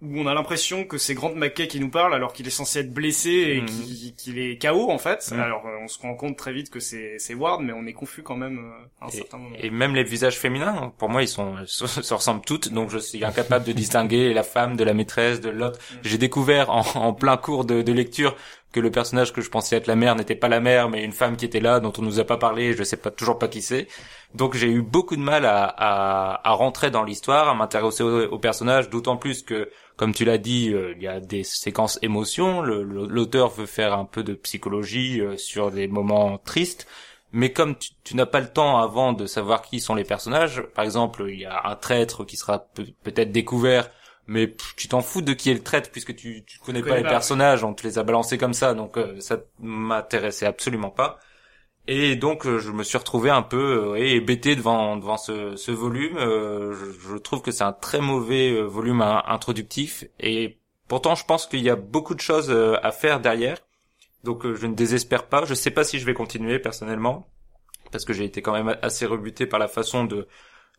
[0.00, 2.78] où on a l'impression que c'est Grant McKay qui nous parle alors qu'il est censé
[2.78, 4.14] être blessé et Mhm.
[4.16, 5.28] qu'il est KO en fait.
[5.32, 5.40] Mhm.
[5.40, 8.22] Alors euh, on se rend compte très vite que c'est Ward mais on est confus
[8.22, 9.56] quand même euh, à un Et, certain moment.
[9.58, 12.98] et même les visages féminins, pour moi, ils sont se, se ressemblent toutes, donc je
[12.98, 15.80] suis incapable de distinguer la femme de la maîtresse de l'autre.
[16.04, 18.36] J'ai découvert en, en plein cours de, de lecture
[18.72, 21.12] que le personnage que je pensais être la mère n'était pas la mère, mais une
[21.12, 23.48] femme qui était là, dont on nous a pas parlé, je sais pas toujours pas
[23.48, 23.88] qui c'est.
[24.34, 28.26] Donc j'ai eu beaucoup de mal à, à, à rentrer dans l'histoire, à m'intéresser au,
[28.30, 31.98] au personnage, d'autant plus que, comme tu l'as dit, euh, il y a des séquences
[32.02, 32.60] émotions.
[32.62, 36.86] L'auteur veut faire un peu de psychologie euh, sur des moments tristes.
[37.32, 40.84] Mais comme tu, n'as pas le temps avant de savoir qui sont les personnages, par
[40.84, 43.90] exemple, il y a un traître qui sera peut- peut-être découvert,
[44.28, 46.96] mais pff, tu t'en fous de qui est le traître puisque tu, tu connais pas
[46.96, 50.90] les pas, personnages, on te les a balancés comme ça, donc euh, ça m'intéressait absolument
[50.90, 51.18] pas.
[51.88, 55.72] Et donc euh, je me suis retrouvé un peu euh, hébété devant devant ce, ce
[55.72, 56.16] volume.
[56.18, 61.24] Euh, je, je trouve que c'est un très mauvais volume in- introductif et Pourtant, je
[61.26, 63.58] pense qu'il y a beaucoup de choses à faire derrière.
[64.24, 65.44] Donc, je ne désespère pas.
[65.44, 67.28] Je sais pas si je vais continuer personnellement,
[67.92, 70.26] parce que j'ai été quand même assez rebuté par la façon de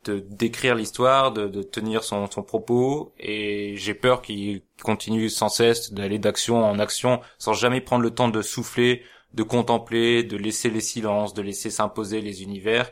[0.05, 5.93] de décrire l'histoire, de, tenir son, son propos, et j'ai peur qu'il continue sans cesse
[5.93, 10.69] d'aller d'action en action, sans jamais prendre le temps de souffler, de contempler, de laisser
[10.69, 12.89] les silences, de laisser s'imposer les univers.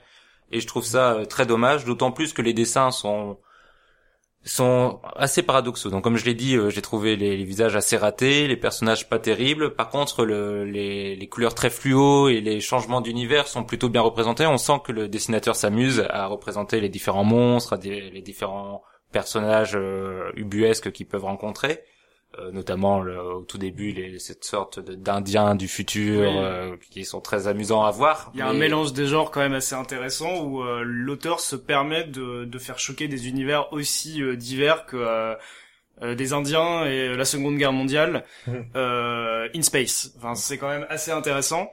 [0.51, 3.37] Et je trouve ça euh, très dommage, d'autant plus que les dessins sont
[4.47, 5.89] sont assez paradoxaux.
[5.89, 9.19] Donc comme je l'ai dit, euh, j'ai trouvé les, visages assez ratés, les personnages pas
[9.19, 9.75] terribles.
[9.75, 14.45] Par contre, le, les, couleurs très fluo et les changements d'univers sont plutôt bien représentés.
[14.45, 20.31] On sent que le dessinateur s'amuse à représenter les différents monstres, les différents personnages euh,
[20.35, 21.83] ubuesques qu'ils peuvent rencontrer.
[22.39, 26.27] Euh, notamment le- au tout début les, cette sorte de- d'indiens du futur Oui.
[26.37, 28.29] euh, qui sont très amusants à voir.
[28.33, 31.55] Il y a un mélange des genres quand même assez intéressant où euh, l'auteur se
[31.55, 35.35] permet de, de faire choquer des univers aussi euh, divers que euh,
[36.03, 38.25] euh, des Indiens et la Seconde Guerre mondiale
[38.75, 40.13] euh, in space.
[40.17, 41.71] Enfin, c'est quand même assez intéressant.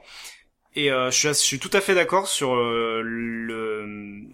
[0.73, 3.85] Et euh, je, suis, je suis tout à fait d'accord sur euh, le,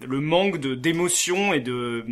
[0.05, 2.05] le manque de d'émotion et de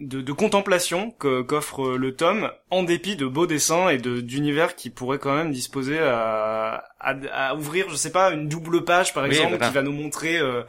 [0.00, 4.74] de, de contemplation que qu'offre le tome, en dépit de beaux dessins et de d'univers
[4.74, 9.12] qui pourraient quand même disposer à, à, à ouvrir, je sais pas, une double page
[9.14, 10.62] par Oui, exemple, qui va nous montrer euh,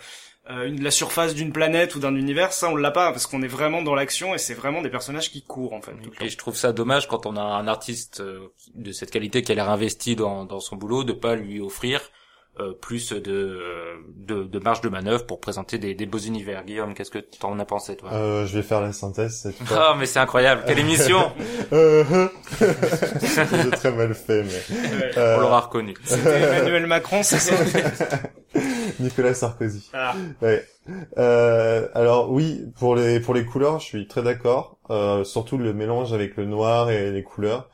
[0.50, 2.52] euh, une, la surface d'une planète ou d'un univers.
[2.52, 5.32] Ça, on l'a pas parce qu'on est vraiment dans l'action et c'est vraiment des personnages
[5.32, 5.92] qui courent en fait.
[5.94, 6.26] tout le temps.
[6.26, 9.52] Et je trouve ça dommage quand on a un artiste euh, de cette qualité qui
[9.52, 12.08] a l'air investi dans, dans son boulot de pas lui offrir euh,
[12.82, 16.64] plus de, euh, de de marge de manœuvre pour présenter des, des beaux univers.
[16.66, 18.10] Guillaume, qu'est-ce que t'en as pensé toi?
[18.14, 19.92] Euh, je vais faire la synthèse cette fois.
[19.92, 21.20] Oh mais c'est incroyable, quelle émission
[21.74, 22.04] Euh,
[22.62, 24.76] J'ai très mal fait, mais...
[24.98, 25.12] Ouais.
[25.18, 25.94] Euh, On l'aura reconnu.
[26.04, 27.56] C'était Emmanuel Macron, c'est ça?
[29.00, 29.90] Nicolas Sarkozy.
[29.94, 30.14] Ah.
[30.42, 30.66] Ouais.
[31.18, 34.78] Euh, alors oui, pour les pour les couleurs, je suis très d'accord.
[34.90, 37.70] Euh, surtout le mélange avec le noir et les couleurs.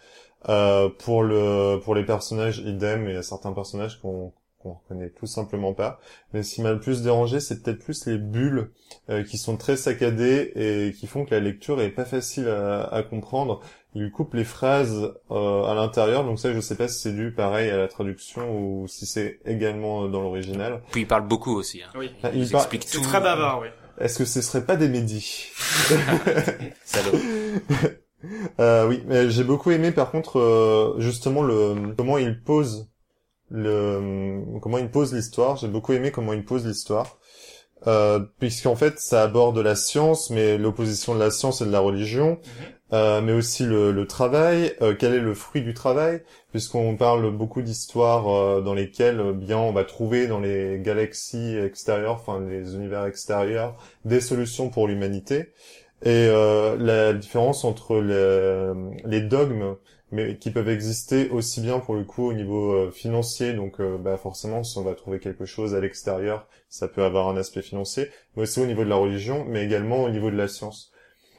[0.50, 3.08] Euh, pour le pour les personnages, idem.
[3.10, 4.32] Il y a certains personnages qu'on
[4.64, 6.00] qu'on reconnaît tout simplement pas.
[6.34, 8.72] Mais ce qui m'a le plus dérangé, c'est peut-être plus les bulles
[9.10, 12.84] euh, qui sont très saccadées et qui font que la lecture est pas facile à,
[12.84, 13.62] à comprendre.
[13.96, 17.32] Il coupe les phrases euh, à l'intérieur, donc ça, je sais pas si c'est dû
[17.32, 20.82] pareil à la traduction ou si c'est également dans l'original.
[20.92, 21.82] Puis il parle beaucoup aussi.
[21.82, 21.90] Hein.
[21.98, 22.12] Oui.
[22.34, 23.04] Il, il par- explique C'est tout.
[23.04, 23.68] très bavard, oui.
[24.00, 25.48] Est-ce que ce serait pas des médis?
[26.86, 27.18] Salaud.
[28.60, 32.90] euh, Oui, mais j'ai beaucoup aimé par contre euh, justement le comment il pose
[33.50, 35.58] le comment il pose l'histoire.
[35.58, 37.18] J'ai beaucoup aimé comment il pose l'histoire.
[37.86, 41.80] Euh, puisqu'en fait ça aborde la science, mais l'opposition de la science et de la
[41.80, 42.40] religion,
[42.92, 47.30] euh, mais aussi le, le travail, euh, quel est le fruit du travail, puisqu'on parle
[47.30, 52.40] beaucoup d'histoires euh, dans lesquelles euh, bien on va trouver dans les galaxies extérieures, enfin
[52.40, 55.54] les univers extérieurs, des solutions pour l'humanité.
[56.04, 58.74] Et euh, la différence entre les,
[59.06, 59.76] les dogmes,
[60.12, 63.98] mais qui peuvent exister aussi bien pour le coup au niveau euh, financier, donc euh,
[63.98, 67.62] bah, forcément si on va trouver quelque chose à l'extérieur, ça peut avoir un aspect
[67.62, 70.92] financier, mais aussi au niveau de la religion, mais également au niveau de la science.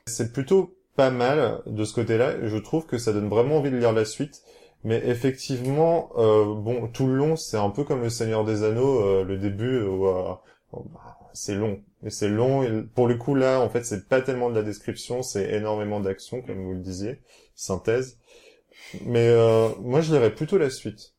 [0.06, 3.76] C'est plutôt pas mal de ce côté-là, je trouve que ça donne vraiment envie de
[3.76, 4.42] lire la suite.
[4.84, 9.00] Mais effectivement, euh, bon, tout le long, c'est un peu comme le Seigneur des Anneaux,
[9.00, 10.34] euh, le début, euh,
[10.72, 11.80] bah, c'est long.
[12.04, 15.22] Et c'est long, pour le coup, là, en fait, c'est pas tellement de la description,
[15.22, 17.20] c'est énormément d'action, comme vous le disiez,
[17.56, 18.18] synthèse.
[19.04, 21.14] Mais euh, moi, je lirais plutôt la suite.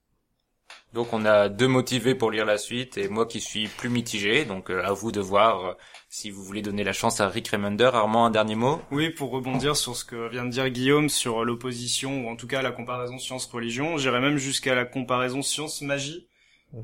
[0.94, 4.46] Donc on a deux motivés pour lire la suite et moi qui suis plus mitigé.
[4.46, 5.74] Donc euh, à vous de voir euh,
[6.10, 7.92] si vous voulez donner la chance à Rick Remender.
[7.94, 8.82] Armand, un dernier mot?
[8.90, 12.48] Oui, pour rebondir sur ce que vient de dire Guillaume sur l'opposition, ou en tout
[12.48, 16.28] cas la comparaison science-religion, j'irais même jusqu'à la comparaison science-magie.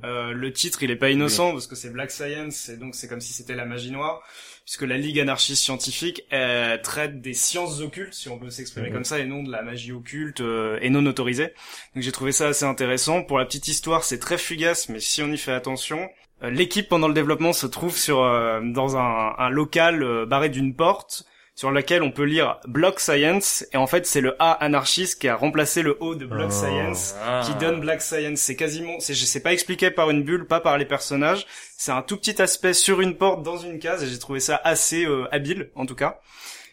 [0.03, 3.07] Euh, le titre, il est pas innocent parce que c'est Black Science, et donc c'est
[3.07, 4.21] comme si c'était la magie noire,
[4.65, 8.93] puisque la Ligue anarchiste scientifique euh, traite des sciences occultes, si on peut s'exprimer Mhm.
[8.95, 11.53] comme ça, et non de la magie occulte euh, et non autorisée.
[11.93, 13.23] Donc j'ai trouvé ça assez intéressant.
[13.23, 16.09] Pour la petite histoire, c'est très fugace, mais si on y fait attention,
[16.43, 20.49] euh, l'équipe pendant le développement se trouve sur euh, dans un, un local euh, barré
[20.49, 24.51] d'une porte sur laquelle on peut lire Block Science et en fait c'est le A
[24.51, 26.53] anarchiste qui a remplacé le O de Block Oh.
[26.53, 27.41] Science Ah.
[27.45, 28.39] qui donne Black Science.
[28.41, 31.45] C'est quasiment, c'est, je sais pas expliqué par une bulle, pas par les personnages.
[31.77, 34.59] C'est un tout petit aspect sur une porte dans une case et j'ai trouvé ça
[34.63, 36.19] assez euh, habile en tout cas.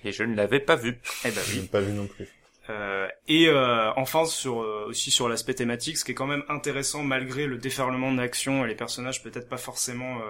[0.04, 0.98] Et je ne l'avais pas vu.
[1.24, 2.26] Eh ben Je l'ai pas vu non plus.
[2.70, 6.42] euh, et euh, enfin sur euh, aussi sur l'aspect thématique, ce qui est quand même
[6.48, 10.22] intéressant malgré le déferlement d'action et les personnages peut-être pas forcément euh,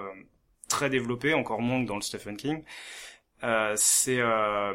[0.68, 2.62] très développés, encore moins que dans le Stephen King.
[3.44, 4.72] Euh, c'est euh,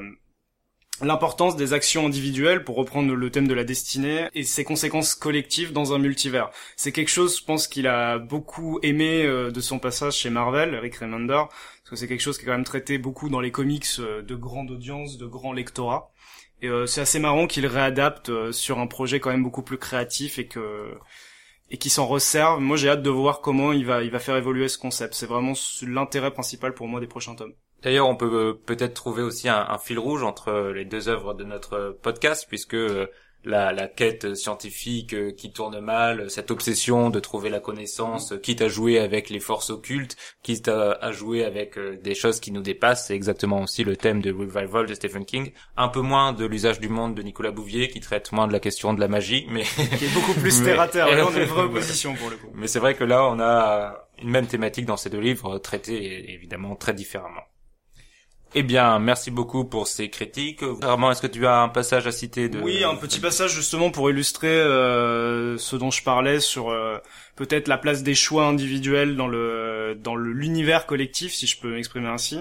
[1.01, 5.71] l'importance des actions individuelles pour reprendre le thème de la destinée et ses conséquences collectives
[5.71, 6.49] dans un multivers.
[6.75, 10.75] C'est quelque chose, je pense, qu'il a beaucoup aimé euh, de son passage chez Marvel,
[10.75, 13.51] Rick Remender, parce que c'est quelque chose qui est quand même traité beaucoup dans les
[13.51, 16.11] comics de grande audience, de grand lectorat.
[16.61, 20.47] Et c'est assez marrant qu'il réadapte sur un projet quand même beaucoup plus créatif et
[20.47, 20.91] que
[21.69, 22.59] et qui s'en resserve.
[22.61, 25.13] Moi, j'ai hâte de voir comment il va il va faire évoluer ce concept.
[25.13, 25.53] C'est vraiment
[25.83, 27.53] l'intérêt principal pour moi des prochains tomes.
[27.83, 31.33] D'ailleurs, on peut euh, peut-être trouver aussi un, un fil rouge entre les deux œuvres
[31.33, 33.07] de notre podcast, puisque euh,
[33.47, 38.37] la, la quête scientifique euh, qui tourne mal, cette obsession de trouver la connaissance, euh,
[38.37, 42.39] quitte à jouer avec les forces occultes, quitte à, à jouer avec euh, des choses
[42.39, 45.51] qui nous dépassent, c'est exactement aussi le thème de Revival de Stephen King.
[45.77, 48.59] Un peu moins de l'usage du monde de Nicolas Bouvier, qui traite moins de la
[48.59, 51.07] question de la magie, mais Qui est beaucoup plus terre à terre.
[51.07, 52.47] Et là, on est une vraie opposition pour le coup.
[52.53, 56.33] mais c'est vrai que là, on a une même thématique dans ces deux livres, traitée
[56.33, 57.43] évidemment très différemment.
[58.55, 60.61] Eh bien, merci beaucoup pour ces critiques.
[60.81, 62.59] Armand, est-ce que tu as un passage à citer de...
[62.59, 66.97] Oui, un petit passage justement pour illustrer euh, ce dont je parlais sur euh,
[67.35, 72.07] peut-être la place des choix individuels dans le dans l'univers collectif, si je peux m'exprimer
[72.07, 72.39] ainsi.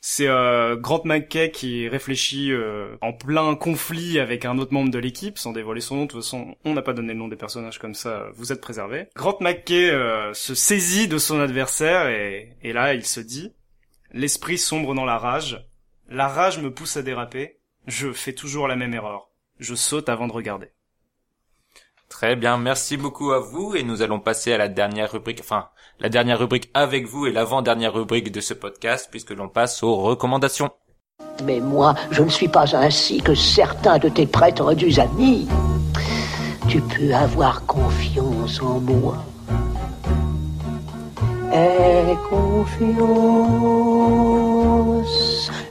[0.00, 4.98] C'est euh, Grant McKay qui réfléchit euh, en plein conflit avec un autre membre de
[4.98, 6.02] l'équipe, sans dévoiler son nom.
[6.02, 8.26] De toute façon, on n'a pas donné le nom des personnages comme ça.
[8.34, 9.06] Vous êtes préservés.
[9.16, 9.90] Grant McKay
[10.32, 13.52] se saisit de son adversaire et là, il se dit
[14.16, 15.68] l'esprit sombre dans la rage.
[16.08, 17.60] La rage me pousse à déraper.
[17.86, 19.28] Je fais toujours la même erreur.
[19.60, 20.72] Je saute avant de regarder.
[22.08, 25.68] Très bien, merci beaucoup à vous et nous allons passer à la dernière rubrique, enfin
[25.98, 29.96] la dernière rubrique avec vous et l'avant-dernière rubrique de ce podcast puisque l'on passe aux
[29.96, 30.70] recommandations.
[31.44, 35.48] Mais moi, je ne suis pas ainsi que certains de tes prétendus amis.
[36.68, 39.24] Tu peux avoir confiance en moi.
[41.52, 43.06] Aie confiance,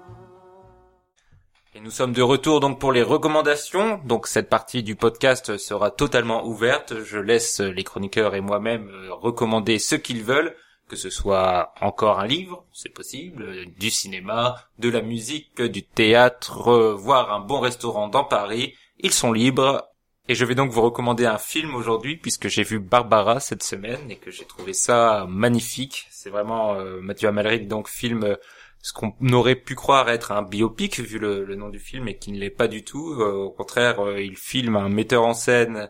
[1.75, 3.99] Et nous sommes de retour donc pour les recommandations.
[4.05, 7.03] Donc cette partie du podcast sera totalement ouverte.
[7.03, 10.55] Je laisse les chroniqueurs et moi-même euh, recommander ce qu'ils veulent,
[10.89, 16.93] que ce soit encore un livre, c'est possible, du cinéma, de la musique, du théâtre,
[16.93, 18.73] voire un bon restaurant dans Paris.
[18.99, 19.85] Ils sont libres.
[20.27, 24.11] Et je vais donc vous recommander un film aujourd'hui puisque j'ai vu Barbara cette semaine
[24.11, 26.05] et que j'ai trouvé ça magnifique.
[26.11, 28.35] C'est vraiment euh, Mathieu Amalric donc film euh,
[28.81, 32.17] ce qu'on aurait pu croire être un biopic vu le, le nom du film et
[32.17, 33.13] qui ne l'est pas du tout.
[33.13, 35.89] Euh, au contraire, euh, il filme un metteur en scène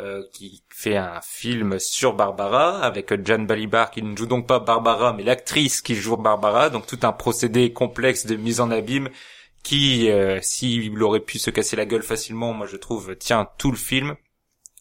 [0.00, 4.58] euh, qui fait un film sur Barbara avec Jan Balibar qui ne joue donc pas
[4.58, 6.70] Barbara mais l'actrice qui joue Barbara.
[6.70, 9.10] Donc tout un procédé complexe de mise en abîme
[9.62, 13.70] qui, euh, s'il aurait pu se casser la gueule facilement, moi je trouve, tient tout
[13.70, 14.16] le film.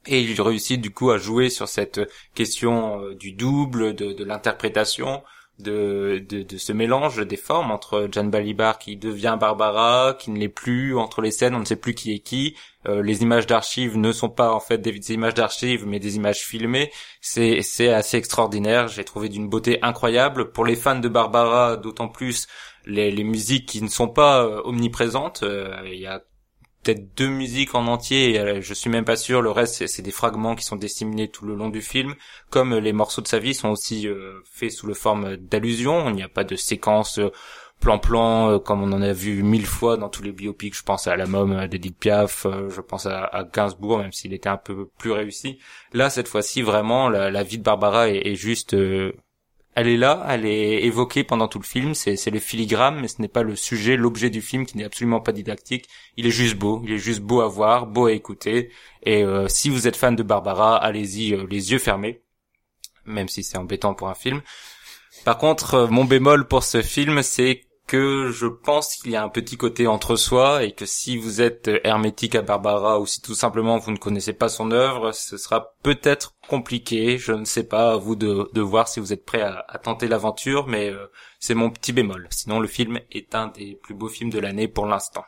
[0.07, 1.99] Et il réussit du coup à jouer sur cette
[2.33, 5.21] question euh, du double, de l'interprétation,
[5.59, 10.49] de, de, ce mélange des formes entre Jan Balibar qui devient Barbara, qui ne l'est
[10.49, 12.55] plus, entre les scènes on ne sait plus qui est qui,
[12.87, 16.15] Euh, les images d'archives ne sont pas en fait des, des images d'archives mais des
[16.15, 20.51] images filmées, c'est c'est assez extraordinaire, j'ai trouvé d'une beauté incroyable.
[20.53, 22.47] Pour les fans de Barbara, d'autant plus
[22.85, 26.21] les, les musiques qui ne sont pas euh, omniprésentes, euh, il y a
[26.83, 30.01] peut-être deux musiques en entier, et, euh, je suis même pas sûr, le reste c'est-
[30.01, 32.15] des fragments qui sont disséminés tout le long du film,
[32.49, 36.15] comme les morceaux de sa vie sont aussi euh, faits sous le forme d'allusions, il
[36.15, 37.29] n'y a pas de séquence euh,
[37.81, 41.07] plan-plan euh, comme on en a vu mille fois dans tous les biopics, je pense
[41.07, 44.57] à La euh, d'Edith Piaf, euh, je pense à, à Gainsbourg, même s'il était un
[44.57, 45.59] peu plus réussi.
[45.93, 48.75] Là, cette fois-ci, vraiment, la, la vie de Barbara est juste...
[49.79, 53.07] elle est là, elle est évoquée pendant tout le film, c'est c'est le filigrane, mais
[53.07, 55.87] ce n'est pas le sujet, l'objet du film qui n'est absolument pas didactique.
[56.17, 58.71] Il est juste beau, il est juste beau à voir, beau à écouter.
[59.03, 62.21] Et euh, si vous êtes fan de Barbara, allez-y euh, les yeux fermés,
[63.05, 64.41] même si c'est embêtant pour un film.
[65.23, 69.23] Par contre, euh, mon bémol pour ce film, c'est que je pense qu'il y a
[69.23, 73.19] un petit côté entre soi et que si vous êtes hermétique à Barbara ou si
[73.19, 77.17] tout simplement vous ne connaissez pas son œuvre, ce sera peut-être compliqué.
[77.17, 79.79] Je ne sais pas à vous de, de voir si vous êtes prêt à, à
[79.79, 81.07] tenter l'aventure, mais euh,
[81.39, 82.27] c'est mon petit bémol.
[82.29, 85.25] Sinon, le film est un des plus beaux films de l'année pour l'instant.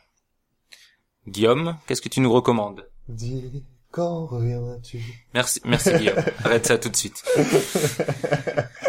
[1.27, 2.87] Guillaume, qu'est-ce que tu nous recommandes?
[3.09, 4.99] Dis, quand reviendras-tu
[5.33, 6.23] Merci, merci Guillaume.
[6.45, 7.23] Arrête ça tout de suite.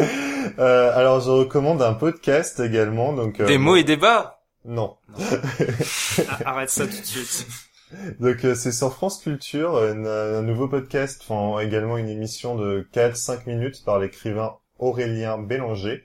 [0.63, 3.13] Euh, alors, je recommande un podcast également.
[3.13, 4.97] Donc, euh, Des mots et débats Non.
[6.29, 7.47] Ah, Arrête ça tout de suite.
[8.21, 12.87] Donc, euh, c'est sur France Culture, une- un nouveau podcast, enfin, également une émission de
[12.93, 16.05] 4-5 minutes par l'écrivain Aurélien Bélanger,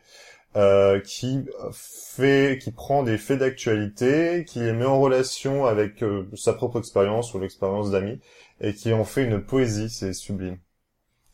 [0.56, 6.28] euh, qui fait, qui prend des faits d'actualité, qui les met en relation avec euh,
[6.36, 8.20] sa propre expérience ou l'expérience d'amis,
[8.60, 10.58] et qui en fait une poésie, c'est sublime.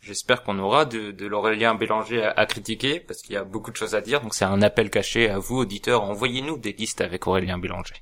[0.06, 3.78] J'espère qu'on aura de, de l'Aurélien Bélanger à, critiquer, parce qu'il y a beaucoup de
[3.78, 7.26] choses à dire, donc c'est un appel caché à vous, auditeurs, envoyez-nous des listes avec
[7.26, 7.96] Aurélien Bélanger.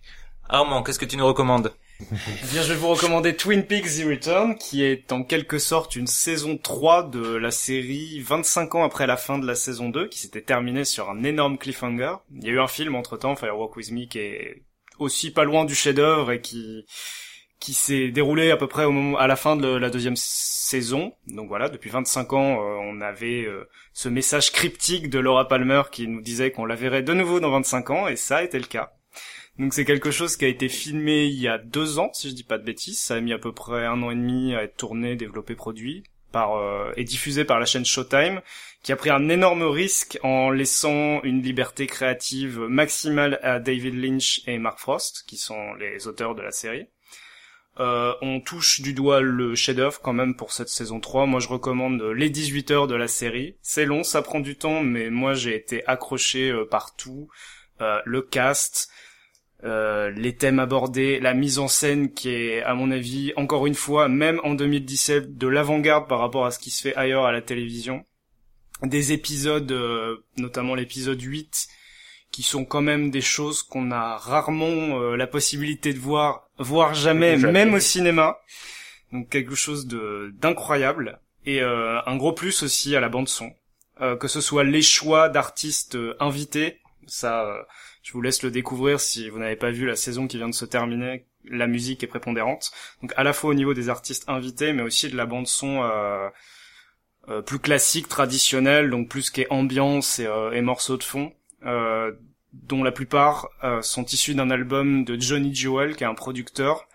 [0.50, 1.72] Armand, qu'est-ce que tu nous recommandes
[2.02, 5.96] Eh bien, je vais vous recommander Twin Peaks The Return, qui est en quelque sorte
[5.96, 10.08] une saison 3 de la série 25 ans après la fin de la saison 2,
[10.08, 12.16] qui s'était terminée sur un énorme cliffhanger.
[12.36, 14.64] Il y a eu un film entre-temps, Firewalk With Me, qui est
[14.98, 16.86] aussi pas loin du chef-d'œuvre et qui
[17.62, 21.14] qui s'est déroulé à peu près au moment à la fin de la deuxième saison.
[21.28, 25.84] Donc voilà, depuis 25 ans, euh, on avait euh, ce message cryptique de Laura Palmer
[25.92, 28.58] qui nous disait qu'on la verrait de nouveau dans 25 ans, et ça a été
[28.58, 28.94] le cas.
[29.60, 32.34] Donc c'est quelque chose qui a été filmé il y a deux ans, si je
[32.34, 33.00] dis pas de bêtises.
[33.00, 36.04] Ça a mis à peu près un an et demi à être tourné, développé, produit
[36.32, 38.42] par euh, et diffusé par la chaîne Showtime,
[38.82, 44.42] qui a pris un énorme risque en laissant une liberté créative maximale à David Lynch
[44.48, 46.88] et Mark Frost, qui sont les auteurs de la série.
[47.80, 51.26] Euh, on touche du doigt le chef-d'œuvre quand même pour cette saison 3.
[51.26, 53.56] Moi, je recommande les 18 heures de la série.
[53.62, 57.30] C'est long, ça prend du temps, mais moi, j'ai été accroché euh, partout.
[57.82, 58.92] Euh, le cast,
[59.64, 63.76] euh, les thèmes abordés, la mise en scène qui est, à mon avis, encore une
[63.76, 67.32] fois, même en 2017, de l'avant-garde par rapport à ce qui se fait ailleurs à
[67.32, 68.06] la télévision.
[68.84, 71.68] Des épisodes, euh, notamment l'épisode 8,
[72.32, 76.94] qui sont quand même des choses qu'on a rarement euh, la possibilité de voir, voire
[76.94, 77.66] jamais, Jamais.
[77.66, 78.40] même au cinéma.
[79.12, 83.52] Donc quelque chose de d'incroyable et euh, un gros plus aussi à la bande son,
[84.00, 87.62] Euh, que ce soit les choix d'artistes invités, ça, euh,
[88.02, 90.56] je vous laisse le découvrir si vous n'avez pas vu la saison qui vient de
[90.56, 91.26] se terminer.
[91.46, 92.72] La musique est prépondérante,
[93.02, 95.84] donc à la fois au niveau des artistes invités, mais aussi de la bande son.
[95.84, 96.30] Euh,
[97.30, 101.04] euh, plus classique, traditionnelle, donc plus ce qui est ambiance et, euh, et morceaux de
[101.04, 101.32] fond
[101.66, 102.12] euh,
[102.54, 106.88] dont la plupart euh, sont issus d'un album de Johnny Jewel, qui est un producteur.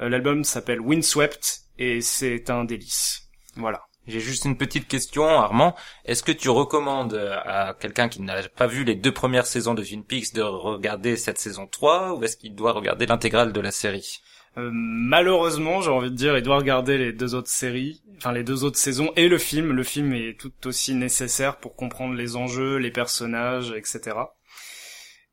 [0.00, 3.22] Euh, L'album s'appelle Windswept et c'est un délice.
[3.56, 3.82] Voilà.
[4.06, 5.74] J'ai juste une petite question, Armand.
[6.04, 9.82] Est-ce que tu recommandes à quelqu'un qui n'a pas vu les deux premières saisons de
[9.82, 13.70] Twin Peaks de regarder cette saison 3 ou est-ce qu'il doit regarder l'intégrale de la
[13.70, 14.20] série?
[14.56, 18.44] Euh, malheureusement, j'ai envie de dire, il doit regarder les deux autres séries, enfin les
[18.44, 19.72] deux autres saisons et le film.
[19.72, 24.16] Le film est tout aussi nécessaire pour comprendre les enjeux, les personnages, etc.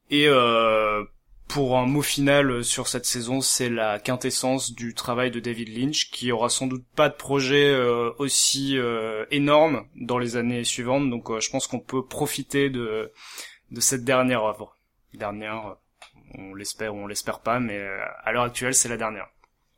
[0.09, 1.03] Et euh,
[1.47, 6.09] pour un mot final sur cette saison, c'est la quintessence du travail de David Lynch,
[6.09, 8.77] qui aura sans doute pas de projet euh, aussi
[9.29, 11.09] énorme dans les années suivantes.
[11.09, 13.11] Donc, je pense qu'on peut profiter de
[13.71, 14.77] de cette dernière œuvre.
[15.13, 15.77] Dernière,
[16.37, 19.27] on l'espère ou on l'espère pas, mais euh, à l'heure actuelle, c'est la dernière.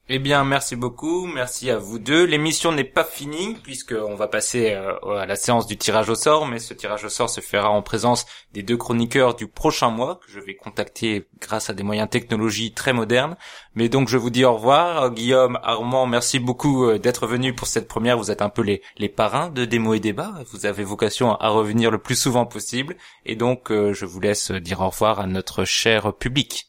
[0.10, 2.26] Eh bien, merci beaucoup, merci à vous deux.
[2.26, 6.16] L'émission n'est pas finie puisque on va passer euh, à la séance du tirage au
[6.16, 9.92] sort, mais ce tirage au sort se fera en présence des deux chroniqueurs du prochain
[9.92, 13.38] mois que je vais contacter grâce à des moyens technologiques très modernes.
[13.76, 17.68] Mais donc, je vous dis au revoir, Guillaume, Armand, merci beaucoup euh, d'être venus pour
[17.68, 18.18] cette première.
[18.18, 20.34] Vous êtes un peu les les parrains de démo et débat.
[20.52, 24.52] Vous avez vocation à revenir le plus souvent possible, et donc euh, je vous laisse
[24.52, 26.68] dire au revoir à notre cher public.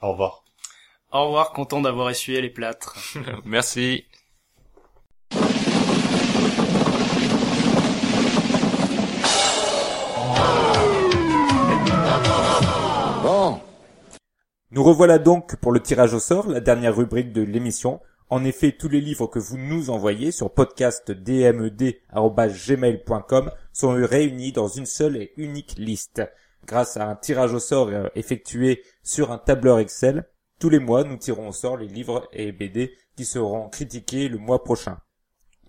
[0.00, 0.45] Au revoir.
[1.16, 2.94] Au revoir, content d'avoir essuyé les plâtres.
[3.46, 4.04] Merci.
[13.22, 13.58] Bon,
[14.70, 18.02] Nous revoilà donc pour le tirage au sort, la dernière rubrique de l'émission.
[18.28, 24.84] En effet, tous les livres que vous nous envoyez sur podcastdmed.gmail.com sont réunis dans une
[24.84, 26.20] seule et unique liste.
[26.66, 30.26] Grâce à un tirage au sort euh, effectué sur un tableur Excel,
[30.58, 34.38] tous les mois, nous tirons au sort les livres et BD qui seront critiqués le
[34.38, 34.98] mois prochain.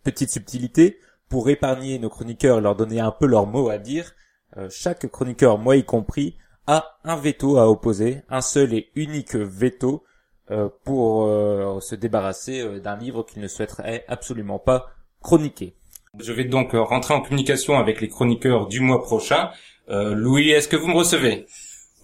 [0.03, 4.13] Petite subtilité, pour épargner nos chroniqueurs et leur donner un peu leur mot à dire,
[4.57, 9.35] euh, chaque chroniqueur, moi y compris, a un veto à opposer, un seul et unique
[9.35, 10.03] veto
[10.51, 14.87] euh, pour euh, se débarrasser d'un livre qu'il ne souhaiterait absolument pas
[15.21, 15.75] chroniquer.
[16.19, 19.51] Je vais donc rentrer en communication avec les chroniqueurs du mois prochain.
[19.89, 21.45] Louis, est-ce que vous me recevez?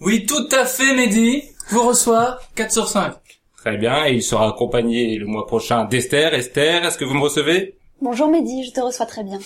[0.00, 1.42] Oui, tout à fait, Mehdi.
[1.68, 3.14] Je vous reçois 4 sur 5.
[3.56, 6.34] Très bien, et il sera accompagné le mois prochain d'Esther.
[6.34, 7.76] Esther, est-ce que vous me recevez?
[8.02, 9.38] Bonjour Mehdi, je te reçois très bien.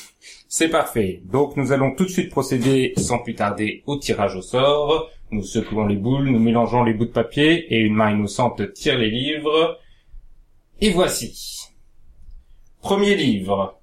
[0.48, 1.20] C'est parfait.
[1.26, 5.10] Donc nous allons tout de suite procéder sans plus tarder au tirage au sort.
[5.30, 8.96] Nous secouons les boules, nous mélangeons les bouts de papier et une main innocente tire
[8.98, 9.78] les livres.
[10.80, 11.68] Et voici.
[12.80, 13.78] Premier livre.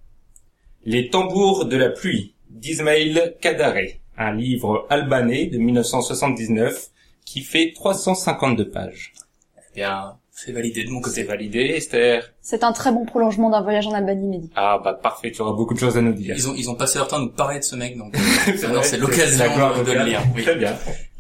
[0.84, 4.00] Les tambours de la pluie d'Ismail Kadare.
[4.18, 6.90] Un livre albanais de 1979
[7.26, 9.14] qui fait 352 pages.
[9.58, 11.24] Eh bien, c'est validé de mon C'est côté.
[11.24, 12.34] validé, Esther.
[12.42, 14.50] C'est un très bon prolongement d'un voyage en Albanie, Mehdi.
[14.56, 16.36] Ah bah parfait, tu auras beaucoup de choses à nous dire.
[16.38, 18.68] Ils ont, ils ont passé leur temps à nous parler de ce mec, donc C'est
[18.68, 20.22] vrai, c'est l'occasion de, de le lire.
[20.36, 20.44] Oui.
[20.44, 20.76] Très bien.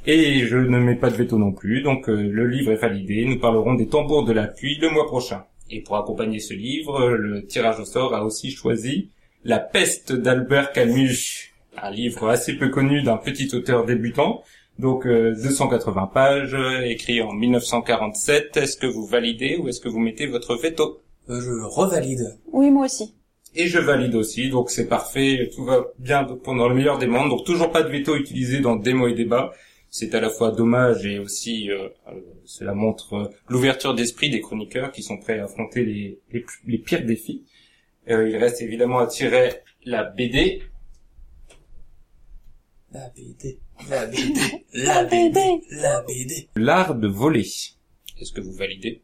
[0.07, 3.25] Et je ne mets pas de veto non plus, donc euh, le livre est validé.
[3.25, 5.43] Nous parlerons des tambours de la pluie le mois prochain.
[5.71, 9.09] Et pour accompagner ce livre, euh, le tirage au sort a aussi choisi
[9.43, 11.51] La peste d'Albert Camus,
[11.82, 14.43] un livre assez peu connu d'un petit auteur débutant.
[14.80, 18.57] Donc euh, 280 pages, euh, écrit en 1947.
[18.57, 21.01] Est-ce que vous validez ou est-ce que vous mettez votre veto?
[21.30, 22.38] Euh, je revalide.
[22.51, 23.15] Oui, moi aussi.
[23.57, 27.30] Et je valide aussi, donc c'est parfait, tout va bien pendant le meilleur des mondes.
[27.30, 29.53] Donc toujours pas de veto utilisé dans démo et débat.
[29.89, 34.41] C'est à la fois dommage et aussi euh, euh, cela montre euh, l'ouverture d'esprit des
[34.41, 37.45] chroniqueurs qui sont prêts à affronter les, les, les pires défis.
[38.09, 40.61] Euh, il reste évidemment à tirer la BD.
[42.95, 44.39] La BD, la BD,
[44.73, 45.39] la BD,
[45.69, 46.47] la BD.
[46.55, 47.41] L'art de voler.
[47.41, 49.01] Est-ce que vous validez?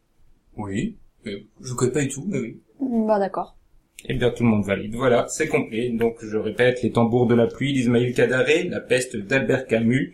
[0.56, 0.96] Oui.
[1.28, 2.62] Euh, Je connais pas du tout, mais oui.
[2.80, 3.58] Bah d'accord.
[4.06, 4.96] Eh bien, tout le monde valide.
[4.96, 5.90] Voilà, c'est complet.
[5.90, 10.14] Donc, je répète, les tambours de la pluie d'Ismaïl Kadaré, la peste d'Albert Camus,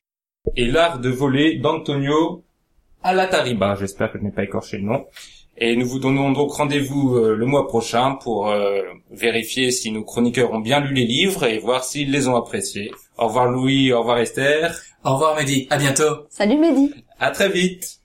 [0.55, 2.43] et l'art de voler d'Antonio
[3.03, 3.75] Alatariba.
[3.75, 5.05] J'espère que je n'ai pas écorché le nom.
[5.55, 10.03] Et nous vous donnons donc rendez-vous euh, le mois prochain pour euh, vérifier si nos
[10.03, 12.89] chroniqueurs ont bien lu les livres et voir s'ils les ont appréciés.
[13.17, 14.75] Au revoir Louis, au revoir Esther.
[15.03, 16.27] Au revoir Mehdi, à bientôt.
[16.29, 17.96] Salut Mehdi À très vite.